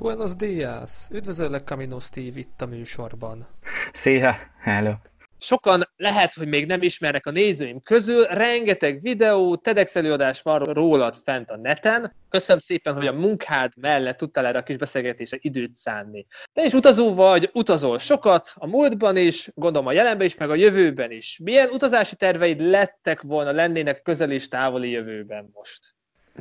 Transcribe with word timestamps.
Buenos 0.00 0.36
días! 0.36 0.90
Üdvözöllek 1.10 1.64
Camino 1.64 2.00
Steve 2.00 2.38
itt 2.38 2.60
a 2.60 2.66
műsorban. 2.66 3.46
Szia! 3.92 4.36
Hello! 4.60 4.92
Sokan 5.38 5.88
lehet, 5.96 6.34
hogy 6.34 6.48
még 6.48 6.66
nem 6.66 6.82
ismernek 6.82 7.26
a 7.26 7.30
nézőim 7.30 7.82
közül, 7.82 8.24
rengeteg 8.24 9.02
videó, 9.02 9.56
TEDx 9.56 9.96
előadás 9.96 10.42
van 10.42 10.58
rólad 10.58 11.20
fent 11.24 11.50
a 11.50 11.56
neten. 11.56 12.14
Köszönöm 12.28 12.60
szépen, 12.60 12.94
hogy 12.94 13.06
a 13.06 13.12
munkád 13.12 13.72
mellett 13.76 14.16
tudtál 14.16 14.46
erre 14.46 14.58
a 14.58 14.62
kis 14.62 14.76
beszélgetésre 14.76 15.38
időt 15.40 15.76
szánni. 15.76 16.26
Te 16.52 16.64
is 16.64 16.72
utazó 16.72 17.14
vagy, 17.14 17.50
utazol 17.52 17.98
sokat, 17.98 18.52
a 18.54 18.66
múltban 18.66 19.16
is, 19.16 19.50
gondolom 19.54 19.86
a 19.86 19.92
jelenben 19.92 20.26
is, 20.26 20.36
meg 20.36 20.50
a 20.50 20.54
jövőben 20.54 21.10
is. 21.10 21.40
Milyen 21.42 21.68
utazási 21.68 22.16
terveid 22.16 22.60
lettek 22.60 23.20
volna, 23.20 23.52
lennének 23.52 24.02
közel 24.02 24.30
és 24.30 24.48
távoli 24.48 24.90
jövőben 24.90 25.50
most? 25.52 25.94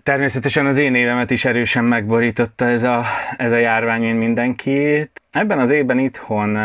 Természetesen 0.04 0.66
az 0.66 0.78
én 0.78 0.96
évemet 0.96 1.32
is 1.32 1.46
erősen 1.46 1.86
megborította 1.86 2.66
ez 2.66 2.84
a, 2.84 3.06
ez 3.38 3.52
a 3.52 3.58
járvány, 3.58 4.02
mint 4.02 4.20
mindenkit. 4.20 5.22
Ebben 5.32 5.60
az 5.60 5.72
évben 5.72 6.00
itthon 6.00 6.58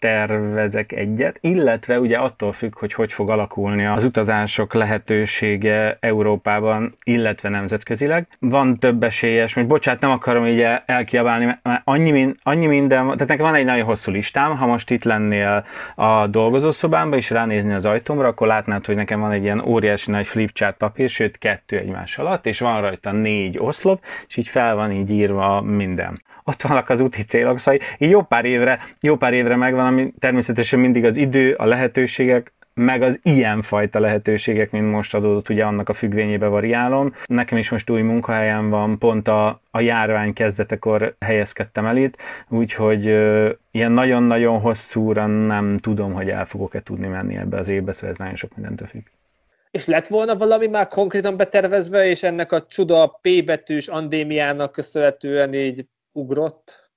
tervezek 0.00 0.92
egyet, 0.92 1.38
illetve 1.40 2.00
ugye 2.00 2.16
attól 2.16 2.52
függ, 2.52 2.78
hogy 2.78 2.92
hogy 2.92 3.12
fog 3.12 3.30
alakulni 3.30 3.86
az 3.86 4.04
utazások 4.04 4.74
lehetősége 4.74 5.96
Európában, 6.00 6.94
illetve 7.04 7.48
nemzetközileg. 7.48 8.26
Van 8.38 8.78
több 8.78 9.02
esélyes, 9.02 9.54
most 9.54 9.66
bocsát, 9.66 10.00
nem 10.00 10.10
akarom 10.10 10.46
így 10.46 10.66
elkiabálni, 10.86 11.44
mert 11.44 11.82
annyi, 11.84 12.34
annyi 12.42 12.66
minden, 12.66 13.04
tehát 13.04 13.28
nekem 13.28 13.44
van 13.44 13.54
egy 13.54 13.64
nagyon 13.64 13.84
hosszú 13.84 14.10
listám, 14.12 14.56
ha 14.56 14.66
most 14.66 14.90
itt 14.90 15.04
lennél 15.04 15.66
a 15.94 16.26
dolgozószobámba 16.26 17.16
és 17.16 17.30
ránézni 17.30 17.72
az 17.72 17.84
ajtómra, 17.84 18.28
akkor 18.28 18.46
látnád, 18.46 18.86
hogy 18.86 18.96
nekem 18.96 19.20
van 19.20 19.32
egy 19.32 19.42
ilyen 19.42 19.64
óriási 19.66 20.10
nagy 20.10 20.26
flipchart 20.26 20.76
papír, 20.76 21.08
sőt 21.08 21.38
kettő 21.38 21.78
egymás 21.78 22.18
alatt, 22.18 22.46
és 22.46 22.60
van 22.60 22.80
rajta 22.80 23.12
négy 23.12 23.58
oszlop, 23.58 24.04
és 24.28 24.36
így 24.36 24.48
fel 24.48 24.74
van 24.74 24.92
így 24.92 25.10
írva 25.10 25.60
minden 25.60 26.20
ott 26.50 26.62
vannak 26.62 26.88
az 26.88 27.00
úti 27.00 27.22
célok, 27.22 27.58
szóval 27.58 27.80
jó 27.98 28.22
pár 28.22 28.44
évre, 28.44 28.80
jó 29.00 29.16
pár 29.16 29.32
évre 29.32 29.56
megvan, 29.56 29.86
ami 29.90 30.12
természetesen 30.18 30.78
mindig 30.78 31.04
az 31.04 31.16
idő, 31.16 31.54
a 31.54 31.64
lehetőségek, 31.64 32.52
meg 32.74 33.02
az 33.02 33.20
ilyenfajta 33.22 34.00
lehetőségek, 34.00 34.70
mint 34.70 34.90
most 34.90 35.14
adódott, 35.14 35.48
ugye 35.48 35.64
annak 35.64 35.88
a 35.88 35.94
függvényébe 35.94 36.46
variálom. 36.46 37.14
Nekem 37.26 37.58
is 37.58 37.70
most 37.70 37.90
új 37.90 38.02
munkahelyem 38.02 38.70
van, 38.70 38.98
pont 38.98 39.28
a, 39.28 39.60
a 39.70 39.80
járvány 39.80 40.32
kezdetekor 40.32 41.14
helyezkedtem 41.20 41.86
el 41.86 41.96
itt, 41.96 42.16
úgyhogy 42.48 43.06
ö, 43.06 43.50
ilyen 43.70 43.92
nagyon-nagyon 43.92 44.60
hosszúra 44.60 45.26
nem 45.26 45.76
tudom, 45.76 46.12
hogy 46.12 46.28
el 46.28 46.46
fogok-e 46.46 46.82
tudni 46.82 47.06
menni 47.06 47.36
ebbe 47.36 47.58
az 47.58 47.68
évbe, 47.68 47.92
szóval 47.92 48.10
ez 48.10 48.18
nagyon 48.18 48.36
sok 48.36 48.56
mindentől 48.56 48.88
függ. 48.88 49.02
És 49.70 49.86
lett 49.86 50.06
volna 50.06 50.36
valami 50.36 50.66
már 50.66 50.88
konkrétan 50.88 51.36
betervezve, 51.36 52.06
és 52.06 52.22
ennek 52.22 52.52
a 52.52 52.66
csuda 52.66 53.18
P 53.22 53.44
betűs 53.44 53.88
andémiának 53.88 54.72
köszönhetően 54.72 55.54
így 55.54 55.86
ugrott? 56.12 56.89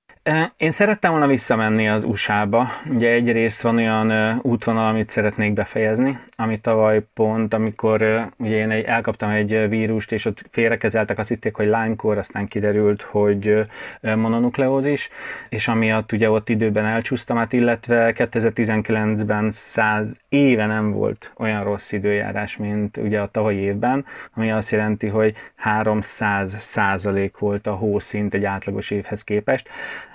Én 0.56 0.70
szerettem 0.70 1.10
volna 1.10 1.26
visszamenni 1.26 1.88
az 1.88 2.04
USA-ba. 2.04 2.68
Ugye 2.90 3.10
egyrészt 3.10 3.62
van 3.62 3.76
olyan 3.76 4.38
útvonal, 4.42 4.88
amit 4.88 5.08
szeretnék 5.08 5.52
befejezni, 5.52 6.18
ami 6.36 6.60
tavaly 6.60 7.06
pont, 7.14 7.54
amikor 7.54 8.28
ugye 8.36 8.56
én 8.56 8.70
elkaptam 8.70 9.30
egy 9.30 9.68
vírust, 9.68 10.12
és 10.12 10.24
ott 10.24 10.44
félrekezeltek, 10.50 11.18
azt 11.18 11.28
hitték, 11.28 11.54
hogy 11.54 11.66
lánykor, 11.66 12.18
aztán 12.18 12.46
kiderült, 12.46 13.02
hogy 13.02 13.66
mononukleózis, 14.00 15.08
és 15.48 15.68
amiatt 15.68 16.12
ugye 16.12 16.30
ott 16.30 16.48
időben 16.48 16.84
elcsúsztam, 16.84 17.36
hát 17.36 17.52
illetve 17.52 18.12
2019-ben 18.16 19.50
100 19.50 20.20
éve 20.28 20.66
nem 20.66 20.92
volt 20.92 21.32
olyan 21.36 21.64
rossz 21.64 21.92
időjárás, 21.92 22.56
mint 22.56 22.96
ugye 22.96 23.20
a 23.20 23.30
tavalyi 23.30 23.58
évben, 23.58 24.04
ami 24.34 24.50
azt 24.50 24.70
jelenti, 24.70 25.06
hogy 25.06 25.34
300 25.54 26.54
százalék 26.58 27.38
volt 27.38 27.66
a 27.66 27.74
hószint 27.74 28.34
egy 28.34 28.44
átlagos 28.44 28.90
évhez 28.90 29.24
képest. 29.24 29.68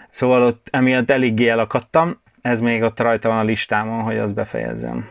Szóval 0.10 0.44
ott 0.44 0.68
emiatt 0.72 1.10
eléggé 1.10 1.48
elakadtam, 1.48 2.22
ez 2.42 2.60
még 2.60 2.82
ott 2.82 3.00
rajta 3.00 3.28
van 3.28 3.38
a 3.38 3.44
listámon, 3.44 4.04
hogy 4.04 4.18
azt 4.18 4.34
befejezzem. 4.34 5.06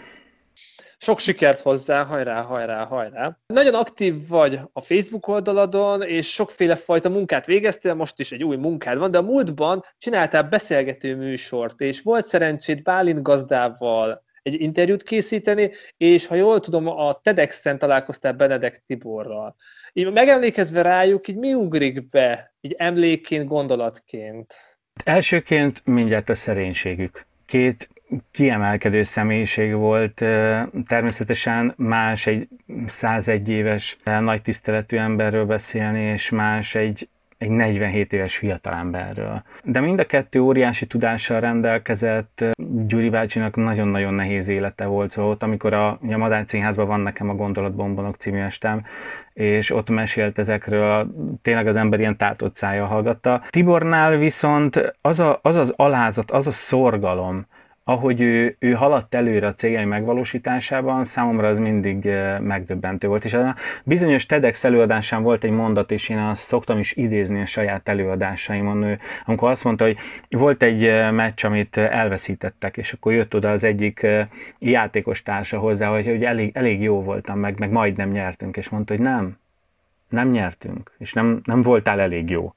Sok 1.01 1.19
sikert 1.19 1.61
hozzá, 1.61 2.05
hajrá, 2.05 2.43
hajrá, 2.43 2.85
hajrá. 2.85 3.39
Nagyon 3.47 3.75
aktív 3.75 4.29
vagy 4.29 4.61
a 4.73 4.81
Facebook 4.81 5.29
oldaladon, 5.29 6.03
és 6.03 6.33
sokféle 6.33 6.77
fajta 6.77 7.09
munkát 7.09 7.47
végeztél, 7.47 7.95
most 7.95 8.19
is 8.19 8.33
egy 8.33 8.45
új 8.45 8.57
munkád 8.57 8.99
van, 8.99 9.11
de 9.11 9.19
a 9.19 9.23
múltban 9.23 9.85
csináltál 9.99 10.43
beszélgető 10.43 11.17
műsort, 11.17 11.81
és 11.81 12.03
volt 12.03 12.27
szerencsét 12.27 12.83
Bálint 12.83 13.23
gazdával 13.23 14.23
egy 14.43 14.61
interjút 14.61 15.03
készíteni, 15.03 15.71
és 15.97 16.27
ha 16.27 16.35
jól 16.35 16.61
tudom, 16.61 16.87
a 16.87 17.21
TEDx-en 17.23 17.79
találkoztál 17.79 18.33
Benedek 18.33 18.83
Tiborral. 18.87 19.57
Így 19.93 20.13
megemlékezve 20.13 20.83
rájuk, 20.83 21.29
így 21.29 21.37
mi 21.37 21.55
ugrik 21.55 22.09
be, 22.09 22.55
így 22.61 22.75
emlékként, 22.79 23.49
gondolatként? 23.49 24.55
Elsőként 25.05 25.83
mindjárt 25.85 26.29
a 26.29 26.35
szerénységük. 26.35 27.27
Két 27.47 27.89
kiemelkedő 28.31 29.03
személyiség 29.03 29.75
volt, 29.75 30.25
természetesen 30.87 31.75
más 31.77 32.27
egy 32.27 32.49
101 32.87 33.49
éves 33.49 33.97
nagy 34.05 34.43
tiszteletű 34.43 34.97
emberről 34.97 35.45
beszélni, 35.45 36.01
és 36.01 36.31
más 36.31 36.75
egy 36.75 37.09
egy 37.39 37.51
47 37.51 38.13
éves 38.13 38.37
fiatalemberről. 38.37 39.43
De 39.63 39.81
mind 39.81 39.99
a 39.99 40.05
kettő 40.05 40.41
óriási 40.41 40.87
tudással 40.87 41.41
rendelkezett, 41.41 42.45
Gyuri 42.87 43.09
bácsinak 43.09 43.57
nagyon-nagyon 43.57 44.15
nehéz 44.15 44.49
élete 44.49 44.85
volt, 44.85 45.11
szóval 45.11 45.31
ott, 45.31 45.43
amikor 45.43 45.73
a, 45.73 45.89
a 45.89 46.17
Madár 46.17 46.43
Színházban 46.47 46.87
van 46.87 47.01
nekem 47.01 47.29
a 47.29 47.35
Gondolatbombonok 47.35 48.17
című 48.17 48.39
estem, 48.39 48.85
és 49.33 49.71
ott 49.71 49.91
mesélt 49.91 50.39
ezekről, 50.39 51.15
tényleg 51.43 51.67
az 51.67 51.77
ember 51.77 51.99
ilyen 51.99 52.17
tátott 52.17 52.55
szája 52.55 52.87
hallgatta. 52.87 53.43
Tibornál 53.51 54.17
viszont 54.17 54.95
az, 55.01 55.21
a, 55.21 55.39
az 55.43 55.57
az 55.57 55.73
alázat, 55.77 56.31
az 56.31 56.47
a 56.47 56.53
szorgalom, 56.53 57.47
ahogy 57.89 58.21
ő, 58.21 58.57
ő 58.59 58.73
haladt 58.73 59.15
előre 59.15 59.47
a 59.47 59.55
céljai 59.55 59.85
megvalósításában, 59.85 61.05
számomra 61.05 61.49
az 61.49 61.59
mindig 61.59 62.07
eh, 62.07 62.41
megdöbbentő 62.41 63.09
volt. 63.09 63.25
És 63.25 63.35
a 63.35 63.55
bizonyos 63.85 64.27
TEDx 64.27 64.65
előadásán 64.65 65.23
volt 65.23 65.45
egy 65.45 65.51
mondat, 65.51 65.91
és 65.91 66.09
én 66.09 66.19
azt 66.19 66.43
szoktam 66.43 66.79
is 66.79 66.93
idézni 66.97 67.41
a 67.41 67.47
saját 67.47 67.89
előadásaimon, 67.89 68.83
ő, 68.83 68.99
amikor 69.25 69.51
azt 69.51 69.65
mondta, 69.65 69.85
hogy 69.85 69.97
volt 70.29 70.63
egy 70.63 70.85
eh, 70.85 71.11
meccs, 71.13 71.45
amit 71.45 71.77
elveszítettek, 71.77 72.77
és 72.77 72.93
akkor 72.93 73.13
jött 73.13 73.35
oda 73.35 73.51
az 73.51 73.65
egyik 73.65 74.03
eh, 74.03 74.27
játékos 74.59 75.23
társa 75.23 75.59
hozzá, 75.59 75.89
hogy, 75.89 76.07
hogy 76.07 76.25
elég, 76.25 76.51
elég 76.55 76.83
jó 76.83 77.03
voltam, 77.03 77.39
meg, 77.39 77.59
meg 77.59 77.71
majdnem 77.71 78.11
nyertünk, 78.11 78.57
és 78.57 78.69
mondta, 78.69 78.95
hogy 78.95 79.03
nem, 79.03 79.39
nem 80.09 80.31
nyertünk, 80.31 80.93
és 80.99 81.13
nem, 81.13 81.41
nem 81.45 81.63
voltál 81.63 82.01
elég 82.01 82.31
jó. 82.31 82.55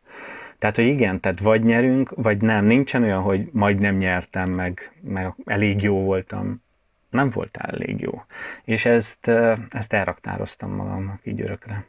Tehát, 0.62 0.76
hogy 0.76 0.86
igen, 0.86 1.20
tehát 1.20 1.40
vagy 1.40 1.64
nyerünk, 1.64 2.10
vagy 2.16 2.42
nem. 2.42 2.66
Nincsen 2.66 3.04
olyan, 3.04 3.22
hogy 3.22 3.50
majd 3.52 3.80
nem 3.80 3.96
nyertem, 3.96 4.50
meg, 4.50 5.00
meg 5.02 5.34
elég 5.46 5.82
jó 5.82 6.04
voltam. 6.04 6.64
Nem 7.10 7.30
voltál 7.30 7.70
elég 7.72 8.00
jó. 8.00 8.24
És 8.64 8.86
ezt, 8.86 9.28
ezt 9.70 9.94
elraktároztam 9.94 10.72
magamnak 10.72 11.20
így 11.24 11.42
örökre. 11.42 11.86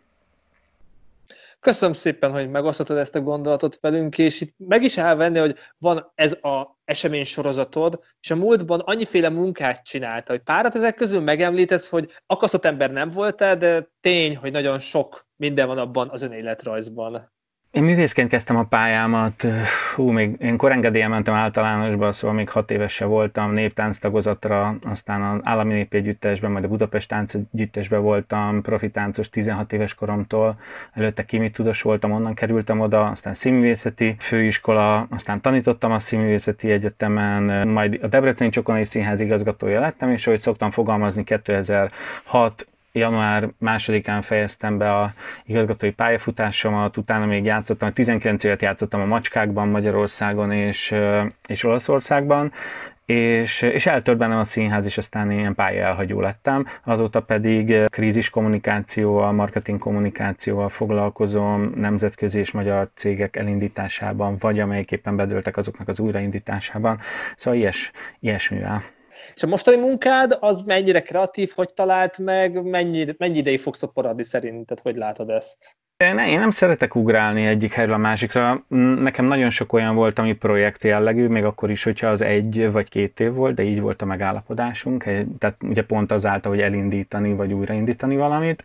Köszönöm 1.60 1.94
szépen, 1.94 2.33
hogy 2.33 2.50
megosztottad 2.50 2.97
ezt 2.97 3.15
a 3.15 3.21
gondolatot 3.21 3.78
velünk, 3.81 4.19
és 4.19 4.41
itt 4.41 4.55
meg 4.59 4.83
is 4.83 4.97
elvenni, 4.97 5.39
hogy 5.39 5.56
van 5.78 6.12
ez 6.15 6.33
a 6.33 6.78
esemény 6.84 7.25
sorozatod, 7.25 8.00
és 8.21 8.31
a 8.31 8.37
múltban 8.37 8.81
annyiféle 8.81 9.28
munkát 9.28 9.84
csinálta, 9.84 10.33
hogy 10.33 10.43
párat 10.43 10.75
ezek 10.75 10.94
közül 10.94 11.21
megemlítesz, 11.21 11.89
hogy 11.89 12.10
akasztott 12.27 12.65
ember 12.65 12.93
nem 12.93 13.10
voltál, 13.10 13.56
de 13.56 13.89
tény, 14.00 14.37
hogy 14.37 14.53
nagyon 14.53 14.78
sok 14.78 15.27
minden 15.37 15.66
van 15.66 15.78
abban 15.78 16.09
az 16.10 16.22
önéletrajzban. 16.22 17.33
Én 17.72 17.83
művészként 17.83 18.28
kezdtem 18.28 18.57
a 18.57 18.65
pályámat, 18.65 19.47
hú, 19.95 20.10
még 20.10 20.36
én 20.41 20.57
korengedélyen 20.57 21.10
mentem 21.10 21.34
általánosba, 21.34 22.13
szóval 22.13 22.36
még 22.36 22.48
hat 22.48 22.71
éves 22.71 22.92
se 22.92 23.04
voltam, 23.04 23.53
néptánc 23.53 23.98
tagozatra, 23.98 24.77
aztán 24.83 25.22
az 25.22 25.41
állami 25.42 25.72
népegyüttesben, 25.72 26.51
majd 26.51 26.65
a 26.65 26.69
Budapest 26.69 27.09
tánc 27.09 27.34
együttesben 27.34 28.03
voltam, 28.03 28.63
profitáncos 28.63 29.28
16 29.28 29.72
éves 29.72 29.95
koromtól, 29.95 30.59
előtte 30.92 31.24
tudós 31.53 31.83
voltam, 31.83 32.13
onnan 32.13 32.34
kerültem 32.34 32.80
oda, 32.80 33.07
aztán 33.07 33.34
színművészeti 33.34 34.16
főiskola, 34.19 35.07
aztán 35.10 35.41
tanítottam 35.41 35.92
a 35.92 36.01
színművészeti 36.01 36.71
egyetemen, 36.71 37.69
majd 37.69 37.98
a 38.03 38.07
Debreceni 38.07 38.51
Csokonai 38.51 38.84
Színház 38.84 39.21
igazgatója 39.21 39.80
lettem, 39.80 40.10
és 40.10 40.27
ahogy 40.27 40.41
szoktam 40.41 40.71
fogalmazni, 40.71 41.24
2006 41.24 42.66
január 42.92 43.48
másodikán 43.59 44.22
fejeztem 44.22 44.78
be 44.78 44.94
a 44.94 45.12
igazgatói 45.44 45.91
pályafutásomat, 45.91 46.97
utána 46.97 47.27
még 47.27 47.44
játszottam, 47.44 47.92
19 47.92 48.44
évet 48.44 48.62
játszottam 48.62 49.00
a 49.00 49.04
Macskákban 49.04 49.68
Magyarországon 49.68 50.53
és, 50.53 50.94
és 51.48 51.65
Olaszországban, 51.65 52.53
és, 53.06 53.62
és 53.62 53.86
eltört 53.86 54.18
bennem 54.18 54.39
a 54.39 54.44
színház, 54.44 54.84
és 54.84 54.98
aztán 54.98 55.30
ilyen 55.30 55.54
elhagyó 55.56 56.21
lettem. 56.21 56.66
Azóta 56.84 57.22
pedig 57.22 57.84
krízis 57.84 58.30
kommunikációval, 58.30 59.33
marketing 59.33 59.78
kommunikációval 59.78 60.68
foglalkozom, 60.68 61.72
nemzetközi 61.77 62.38
és 62.38 62.50
magyar 62.50 62.91
cégek 62.95 63.36
elindításában, 63.36 64.36
vagy 64.38 64.60
amelyiképpen 64.60 65.16
bedöltek 65.16 65.56
azoknak 65.56 65.88
az 65.88 66.00
újraindításában. 66.00 67.00
Szóval 67.36 67.59
ilyes, 67.59 67.91
ilyesmivel. 68.21 68.83
És 69.34 69.42
a 69.42 69.47
mostani 69.47 69.77
munkád 69.77 70.36
az 70.41 70.60
mennyire 70.60 71.03
kreatív, 71.03 71.53
hogy 71.54 71.74
talált 71.74 72.19
meg, 72.19 72.63
mennyi, 72.63 73.15
mennyi 73.19 73.39
ideig 73.39 73.60
fogsz 73.60 73.83
ott 73.83 73.95
maradni 73.95 74.24
szerinted, 74.24 74.80
hogy 74.80 74.97
látod 74.97 75.30
ezt? 75.30 75.77
Én, 76.03 76.19
én 76.19 76.39
nem 76.39 76.51
szeretek 76.51 76.95
ugrálni 76.95 77.47
egyik 77.47 77.72
helyről 77.72 77.95
a 77.95 77.99
másikra. 77.99 78.65
Nekem 79.01 79.25
nagyon 79.25 79.51
sok 79.51 79.72
olyan 79.72 79.95
volt, 79.95 80.19
ami 80.19 80.33
projekt 80.33 80.84
jellegű, 80.84 81.27
még 81.27 81.45
akkor 81.45 81.71
is, 81.71 81.83
hogyha 81.83 82.07
az 82.07 82.21
egy 82.22 82.71
vagy 82.72 82.89
két 82.89 83.21
év 83.21 83.33
volt, 83.33 83.54
de 83.54 83.63
így 83.63 83.81
volt 83.81 84.03
a 84.03 84.04
megállapodásunk. 84.04 85.04
Tehát 85.39 85.57
ugye 85.60 85.83
pont 85.83 86.13
azáltal, 86.13 86.53
hogy 86.53 86.60
elindítani 86.60 87.34
vagy 87.34 87.53
újraindítani 87.53 88.16
valamit. 88.16 88.65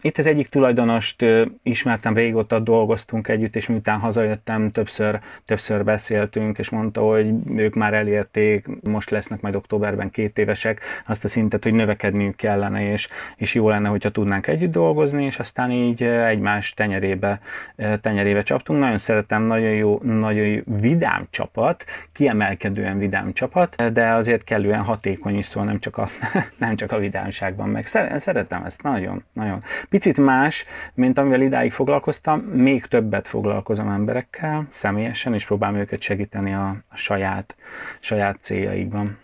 Itt 0.00 0.18
az 0.18 0.26
egyik 0.26 0.48
tulajdonost 0.48 1.24
ismertem 1.62 2.14
régóta, 2.14 2.58
dolgoztunk 2.58 3.28
együtt, 3.28 3.56
és 3.56 3.66
miután 3.66 3.98
hazajöttem, 3.98 4.70
többször, 4.70 5.18
többször 5.44 5.84
beszéltünk, 5.84 6.58
és 6.58 6.70
mondta, 6.70 7.00
hogy 7.00 7.32
ők 7.56 7.74
már 7.74 7.94
elérték, 7.94 8.66
most 8.82 9.10
lesznek 9.10 9.40
majd 9.40 9.54
októberben 9.54 10.10
két 10.10 10.38
évesek, 10.38 10.80
azt 11.06 11.24
a 11.24 11.28
szintet, 11.28 11.62
hogy 11.62 11.74
növekedniük 11.74 12.36
kellene, 12.36 12.92
és, 12.92 13.08
és 13.36 13.54
jó 13.54 13.68
lenne, 13.68 13.88
hogyha 13.88 14.10
tudnánk 14.10 14.46
együtt 14.46 14.72
dolgozni, 14.72 15.24
és 15.24 15.38
aztán 15.38 15.70
így 15.70 16.02
egymás 16.26 16.72
tenyerébe, 16.72 17.40
tenyerébe 18.00 18.42
csaptunk. 18.42 18.80
Nagyon 18.80 18.98
szeretem, 18.98 19.42
nagyon 19.42 19.70
jó, 19.70 20.00
nagyon 20.02 20.46
jó 20.46 20.60
vidám 20.64 21.26
csapat, 21.30 21.84
kiemelkedően 22.12 22.98
vidám 22.98 23.32
csapat, 23.32 23.92
de 23.92 24.08
azért 24.08 24.44
kellően 24.44 24.82
hatékony 24.82 25.36
is, 25.36 25.44
szóval 25.44 25.68
nem 25.68 25.78
csak 25.78 25.96
a, 25.96 26.08
nem 26.58 26.76
csak 26.76 26.92
a 26.92 26.98
vidámságban 26.98 27.68
meg. 27.68 27.86
Szeretem 27.86 28.64
ezt 28.64 28.82
nagyon, 28.82 29.24
nagyon. 29.32 29.62
Picit 29.88 30.18
más, 30.18 30.64
mint 30.94 31.18
amivel 31.18 31.40
idáig 31.40 31.72
foglalkoztam, 31.72 32.40
még 32.40 32.86
többet 32.86 33.28
foglalkozom 33.28 33.88
emberekkel 33.88 34.66
személyesen, 34.70 35.34
és 35.34 35.46
próbálom 35.46 35.76
őket 35.76 36.00
segíteni 36.00 36.54
a, 36.54 36.68
a 36.88 36.96
saját, 36.96 37.56
saját 38.00 38.36
céljaikban. 38.40 39.22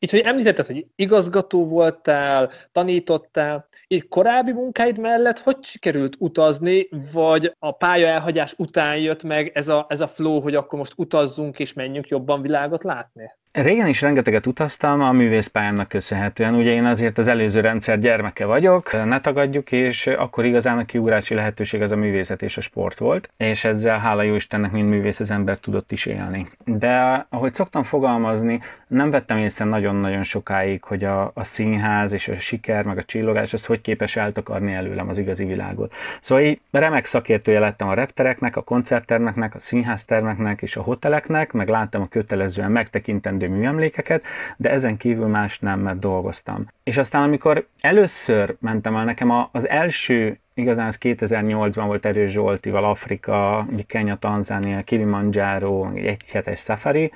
Így, 0.00 0.10
hogy 0.10 0.20
említetted, 0.20 0.66
hogy 0.66 0.86
igazgató 0.96 1.66
voltál, 1.68 2.50
tanítottál, 2.72 3.68
így 3.88 4.08
korábbi 4.08 4.52
munkáid 4.52 4.98
mellett 4.98 5.38
hogy 5.38 5.56
sikerült 5.64 6.16
utazni, 6.18 6.88
vagy 7.12 7.54
a 7.58 7.72
pálya 7.72 8.06
elhagyás 8.06 8.54
után 8.56 8.98
jött 8.98 9.22
meg 9.22 9.50
ez 9.54 9.68
a, 9.68 9.86
ez 9.88 10.00
a 10.00 10.08
flow, 10.08 10.40
hogy 10.40 10.54
akkor 10.54 10.78
most 10.78 10.92
utazzunk 10.96 11.58
és 11.58 11.72
menjünk 11.72 12.08
jobban 12.08 12.42
világot 12.42 12.84
látni? 12.84 13.30
Régen 13.62 13.86
is 13.86 14.00
rengeteget 14.00 14.46
utaztam 14.46 15.00
a 15.00 15.12
művészpályámnak 15.12 15.88
köszönhetően. 15.88 16.54
Ugye 16.54 16.70
én 16.70 16.84
azért 16.84 17.18
az 17.18 17.26
előző 17.26 17.60
rendszer 17.60 17.98
gyermeke 17.98 18.44
vagyok, 18.44 19.04
ne 19.04 19.20
tagadjuk, 19.20 19.72
és 19.72 20.06
akkor 20.06 20.44
igazán 20.44 20.78
a 20.78 20.84
kiugrási 20.84 21.34
lehetőség 21.34 21.82
az 21.82 21.92
a 21.92 21.96
művészet 21.96 22.42
és 22.42 22.56
a 22.56 22.60
sport 22.60 22.98
volt, 22.98 23.30
és 23.36 23.64
ezzel 23.64 23.98
hála 23.98 24.22
jó 24.22 24.34
Istennek, 24.34 24.70
mint 24.70 24.88
művész 24.88 25.20
az 25.20 25.30
ember 25.30 25.58
tudott 25.58 25.92
is 25.92 26.06
élni. 26.06 26.48
De 26.64 27.26
ahogy 27.28 27.54
szoktam 27.54 27.82
fogalmazni, 27.82 28.60
nem 28.86 29.10
vettem 29.10 29.38
észre 29.38 29.64
nagyon-nagyon 29.64 30.22
sokáig, 30.22 30.84
hogy 30.84 31.04
a, 31.04 31.30
a 31.34 31.44
színház 31.44 32.12
és 32.12 32.28
a 32.28 32.38
siker, 32.38 32.84
meg 32.84 32.98
a 32.98 33.04
csillogás, 33.04 33.52
az 33.52 33.64
hogy 33.64 33.80
képes 33.80 34.16
eltakarni 34.16 34.72
előlem 34.72 35.08
az 35.08 35.18
igazi 35.18 35.44
világot. 35.44 35.94
Szóval 36.20 36.44
így 36.44 36.60
remek 36.70 37.04
szakértője 37.04 37.58
lettem 37.58 37.88
a 37.88 37.94
reptereknek, 37.94 38.56
a 38.56 38.62
koncerttermeknek, 38.62 39.54
a 39.54 39.60
színháztermeknek 39.60 40.62
és 40.62 40.76
a 40.76 40.82
hoteleknek, 40.82 41.52
meg 41.52 41.68
láttam 41.68 42.02
a 42.02 42.08
kötelezően 42.08 42.70
megtekintendő 42.70 43.47
műemlékeket, 43.48 44.22
de 44.56 44.70
ezen 44.70 44.96
kívül 44.96 45.26
más 45.26 45.58
nem, 45.58 45.80
mert 45.80 45.98
dolgoztam. 45.98 46.66
És 46.82 46.96
aztán 46.96 47.22
amikor 47.22 47.66
először 47.80 48.56
mentem 48.60 48.96
el, 48.96 49.04
nekem 49.04 49.48
az 49.52 49.68
első 49.68 50.38
igazán 50.54 50.86
ez 50.86 50.98
2008-ban 51.00 51.82
volt 51.86 52.06
Erős 52.06 52.30
Zsoltival, 52.30 52.84
Afrika, 52.84 53.66
Kenya, 53.86 54.16
Tanzánia, 54.16 54.82
Kilimanjaro, 54.82 55.90
egy 55.94 56.30
hetes 56.32 56.60
safari, 56.60 57.12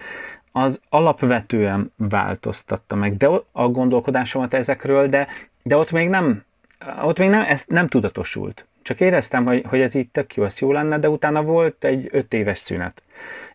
az 0.52 0.80
alapvetően 0.88 1.92
változtatta 1.96 2.94
meg 2.94 3.16
de 3.16 3.28
a 3.52 3.68
gondolkodásomat 3.68 4.54
ezekről, 4.54 5.08
de, 5.08 5.26
de 5.62 5.76
ott 5.76 5.90
még 5.90 6.08
nem, 6.08 6.44
ott 7.02 7.18
még 7.18 7.28
nem, 7.28 7.44
ez 7.48 7.64
nem 7.66 7.86
tudatosult. 7.86 8.66
Csak 8.82 9.00
éreztem, 9.00 9.44
hogy, 9.44 9.64
hogy 9.68 9.80
ez 9.80 9.94
így 9.94 10.08
tök 10.08 10.34
jó, 10.34 10.44
ez 10.44 10.58
jó 10.58 10.72
lenne, 10.72 10.98
de 10.98 11.08
utána 11.08 11.42
volt 11.42 11.84
egy 11.84 12.08
öt 12.10 12.34
éves 12.34 12.58
szünet. 12.58 13.02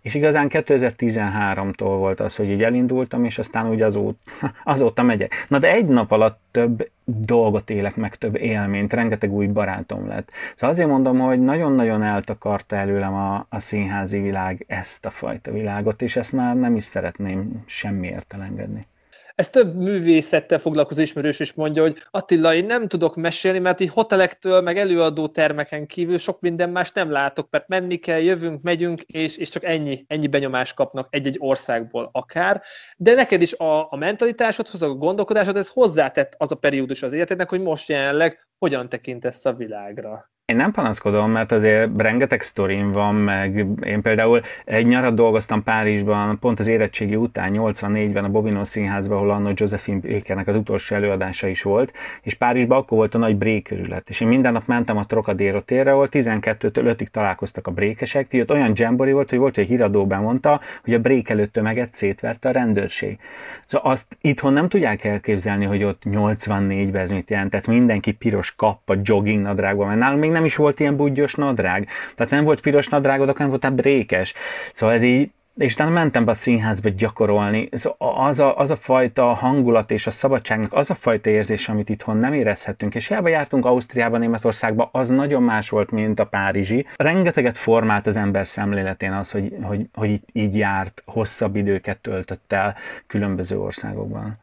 És 0.01 0.15
igazán 0.15 0.47
2013-tól 0.49 1.75
volt 1.77 2.19
az, 2.19 2.35
hogy 2.35 2.49
így 2.49 2.63
elindultam, 2.63 3.25
és 3.25 3.37
aztán 3.37 3.69
úgy 3.69 3.81
azóta, 3.81 4.17
azóta 4.63 5.03
megyek. 5.03 5.45
Na 5.47 5.59
de 5.59 5.71
egy 5.71 5.85
nap 5.85 6.11
alatt 6.11 6.39
több 6.51 6.89
dolgot 7.03 7.69
élek 7.69 7.95
meg, 7.95 8.15
több 8.15 8.35
élményt, 8.35 8.93
rengeteg 8.93 9.31
új 9.31 9.47
barátom 9.47 10.07
lett. 10.07 10.31
Szóval 10.55 10.69
azért 10.69 10.89
mondom, 10.89 11.19
hogy 11.19 11.39
nagyon-nagyon 11.39 12.03
eltakarta 12.03 12.75
előlem 12.75 13.13
a, 13.13 13.45
a 13.49 13.59
színházi 13.59 14.19
világ 14.19 14.65
ezt 14.67 15.05
a 15.05 15.09
fajta 15.09 15.51
világot, 15.51 16.01
és 16.01 16.15
ezt 16.15 16.33
már 16.33 16.55
nem 16.55 16.75
is 16.75 16.83
szeretném 16.83 17.63
semmiért 17.65 18.33
elengedni. 18.33 18.87
Ez 19.37 19.49
több 19.49 19.75
művészettel 19.75 20.59
foglalkozó 20.59 21.01
ismerős 21.01 21.39
is 21.39 21.53
mondja, 21.53 21.81
hogy 21.81 21.97
Attila, 22.11 22.53
én 22.53 22.65
nem 22.65 22.87
tudok 22.87 23.15
mesélni, 23.15 23.59
mert 23.59 23.79
így 23.79 23.89
hotelektől, 23.89 24.61
meg 24.61 24.77
előadó 24.77 25.27
termeken 25.27 25.85
kívül 25.85 26.17
sok 26.17 26.39
minden 26.39 26.69
más 26.69 26.91
nem 26.91 27.11
látok, 27.11 27.47
mert 27.49 27.67
menni 27.67 27.97
kell, 27.97 28.19
jövünk, 28.19 28.61
megyünk, 28.61 29.01
és, 29.01 29.37
és 29.37 29.49
csak 29.49 29.63
ennyi, 29.63 30.05
ennyi 30.07 30.27
benyomást 30.27 30.75
kapnak 30.75 31.07
egy-egy 31.09 31.35
országból 31.39 32.09
akár. 32.11 32.61
De 32.97 33.13
neked 33.13 33.41
is 33.41 33.53
a, 33.53 33.91
a 33.91 33.95
mentalitásodhoz, 33.95 34.81
a 34.81 34.89
gondolkodásod, 34.89 35.57
ez 35.57 35.67
hozzátett 35.67 36.35
az 36.37 36.51
a 36.51 36.55
periódus 36.55 37.03
az 37.03 37.13
életednek, 37.13 37.49
hogy 37.49 37.61
most 37.61 37.89
jelenleg 37.89 38.47
hogyan 38.57 38.89
tekintesz 38.89 39.45
a 39.45 39.53
világra. 39.53 40.29
Én 40.51 40.55
nem 40.55 40.71
panaszkodom, 40.71 41.31
mert 41.31 41.51
azért 41.51 41.89
rengeteg 41.97 42.41
sztorim 42.41 42.91
van, 42.91 43.15
meg 43.15 43.65
én 43.83 44.01
például 44.01 44.41
egy 44.65 44.85
nyarat 44.85 45.13
dolgoztam 45.13 45.63
Párizsban, 45.63 46.39
pont 46.39 46.59
az 46.59 46.67
érettségi 46.67 47.15
után, 47.15 47.51
84-ben 47.53 48.23
a 48.23 48.29
Bobino 48.29 48.65
Színházban, 48.65 49.17
ahol 49.17 49.31
anno 49.31 49.51
Josephine 49.53 49.99
Bakernek 49.99 50.47
az 50.47 50.55
utolsó 50.55 50.95
előadása 50.95 51.47
is 51.47 51.61
volt, 51.61 51.93
és 52.21 52.33
Párizsban 52.33 52.77
akkor 52.77 52.97
volt 52.97 53.15
a 53.15 53.17
nagy 53.17 53.35
brékörület, 53.35 54.09
és 54.09 54.21
én 54.21 54.27
minden 54.27 54.51
nap 54.51 54.67
mentem 54.67 54.97
a 54.97 55.05
Trocadero 55.05 55.61
térre, 55.61 55.91
ahol 55.91 56.07
12-től 56.11 56.95
5-ig 56.97 57.07
találkoztak 57.07 57.67
a 57.67 57.71
brékesek, 57.71 58.27
ott 58.33 58.51
olyan 58.51 58.71
jambori 58.75 59.11
volt, 59.11 59.29
hogy 59.29 59.39
volt, 59.39 59.55
hogy 59.55 59.67
híradó 59.67 60.05
bemondta, 60.05 60.61
hogy 60.83 60.93
a 60.93 60.99
brék 60.99 61.29
előtt 61.29 61.53
tömeget 61.53 61.93
szétverte 61.93 62.49
a 62.49 62.51
rendőrség. 62.51 63.19
Szóval 63.65 63.91
azt 63.91 64.17
itthon 64.21 64.53
nem 64.53 64.69
tudják 64.69 65.03
elképzelni, 65.03 65.65
hogy 65.65 65.83
ott 65.83 66.01
84-ben 66.05 67.01
ez 67.01 67.11
mit 67.11 67.29
jelent, 67.29 67.49
tehát 67.49 67.67
mindenki 67.67 68.11
piros 68.11 68.55
kappa, 68.55 68.95
jogging 69.03 69.41
nadrágban, 69.41 69.87
mert 69.87 69.99
nálunk 69.99 70.21
még 70.21 70.35
nem 70.37 70.45
is 70.45 70.55
volt 70.55 70.79
ilyen 70.79 70.95
budgyos 70.95 71.35
nadrág. 71.35 71.87
Tehát 72.15 72.31
nem 72.31 72.43
volt 72.43 72.61
piros 72.61 72.87
nadrágod, 72.87 73.27
akkor 73.27 73.39
nem 73.39 73.49
voltál 73.49 73.71
brékes. 73.71 74.33
Szóval 74.73 74.95
ez 74.95 75.03
így 75.03 75.29
és 75.57 75.73
utána 75.73 75.89
mentem 75.89 76.25
be 76.25 76.31
a 76.31 76.33
színházba 76.33 76.89
gyakorolni. 76.89 77.69
Az 77.97 78.39
a, 78.39 78.57
az 78.57 78.71
a 78.71 78.75
fajta 78.75 79.25
hangulat 79.25 79.91
és 79.91 80.07
a 80.07 80.11
szabadságnak 80.11 80.73
az 80.73 80.89
a 80.89 80.95
fajta 80.95 81.29
érzés, 81.29 81.69
amit 81.69 81.89
itthon 81.89 82.17
nem 82.17 82.33
érezhetünk. 82.33 82.95
És 82.95 83.07
hiába 83.07 83.27
jártunk 83.27 83.65
Ausztriába, 83.65 84.17
Németországba, 84.17 84.89
az 84.91 85.09
nagyon 85.09 85.43
más 85.43 85.69
volt, 85.69 85.91
mint 85.91 86.19
a 86.19 86.25
párizsi. 86.25 86.85
Rengeteget 86.95 87.57
formált 87.57 88.07
az 88.07 88.15
ember 88.15 88.47
szemléletén 88.47 89.11
az, 89.11 89.31
hogy, 89.31 89.53
hogy, 89.61 89.85
hogy 89.93 90.21
így 90.31 90.57
járt, 90.57 91.03
hosszabb 91.05 91.55
időket 91.55 91.97
töltött 91.97 92.53
el 92.53 92.75
különböző 93.07 93.59
országokban 93.59 94.37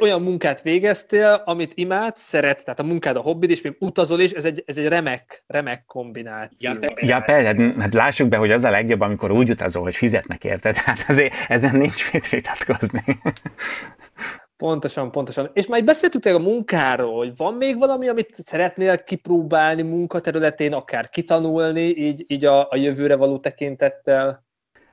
olyan 0.00 0.22
munkát 0.22 0.62
végeztél, 0.62 1.42
amit 1.44 1.72
imádsz, 1.74 2.22
szeretsz, 2.22 2.62
tehát 2.62 2.80
a 2.80 2.84
munkád 2.84 3.16
a 3.16 3.20
hobbid, 3.20 3.50
és 3.50 3.62
még 3.62 3.76
utazol 3.78 4.20
is, 4.20 4.30
ez 4.30 4.44
egy, 4.44 4.62
ez 4.66 4.76
egy 4.76 4.88
remek, 4.88 5.44
remek 5.46 5.84
kombináció. 5.86 6.70
Ja, 6.70 6.78
ja 6.96 7.20
persze, 7.20 7.46
hát, 7.46 7.80
hát 7.80 7.94
lássuk 7.94 8.28
be, 8.28 8.36
hogy 8.36 8.50
az 8.50 8.64
a 8.64 8.70
legjobb, 8.70 9.00
amikor 9.00 9.30
úgy 9.30 9.50
utazol, 9.50 9.82
hogy 9.82 9.96
fizetnek 9.96 10.44
érte, 10.44 10.72
tehát 10.72 11.04
azért 11.08 11.34
ezen 11.48 11.76
nincs 11.76 12.12
mit 12.12 12.28
vitatkozni. 12.28 13.02
Pontosan, 14.56 15.10
pontosan. 15.10 15.50
És 15.52 15.66
már 15.66 15.84
beszéltük 15.84 16.24
a 16.24 16.38
munkáról, 16.38 17.16
hogy 17.16 17.36
van 17.36 17.54
még 17.54 17.78
valami, 17.78 18.08
amit 18.08 18.34
szeretnél 18.44 19.04
kipróbálni 19.04 19.82
munkaterületén, 19.82 20.72
akár 20.72 21.08
kitanulni, 21.08 21.80
így, 21.80 22.24
így 22.26 22.44
a, 22.44 22.70
a 22.70 22.76
jövőre 22.76 23.16
való 23.16 23.38
tekintettel? 23.38 24.44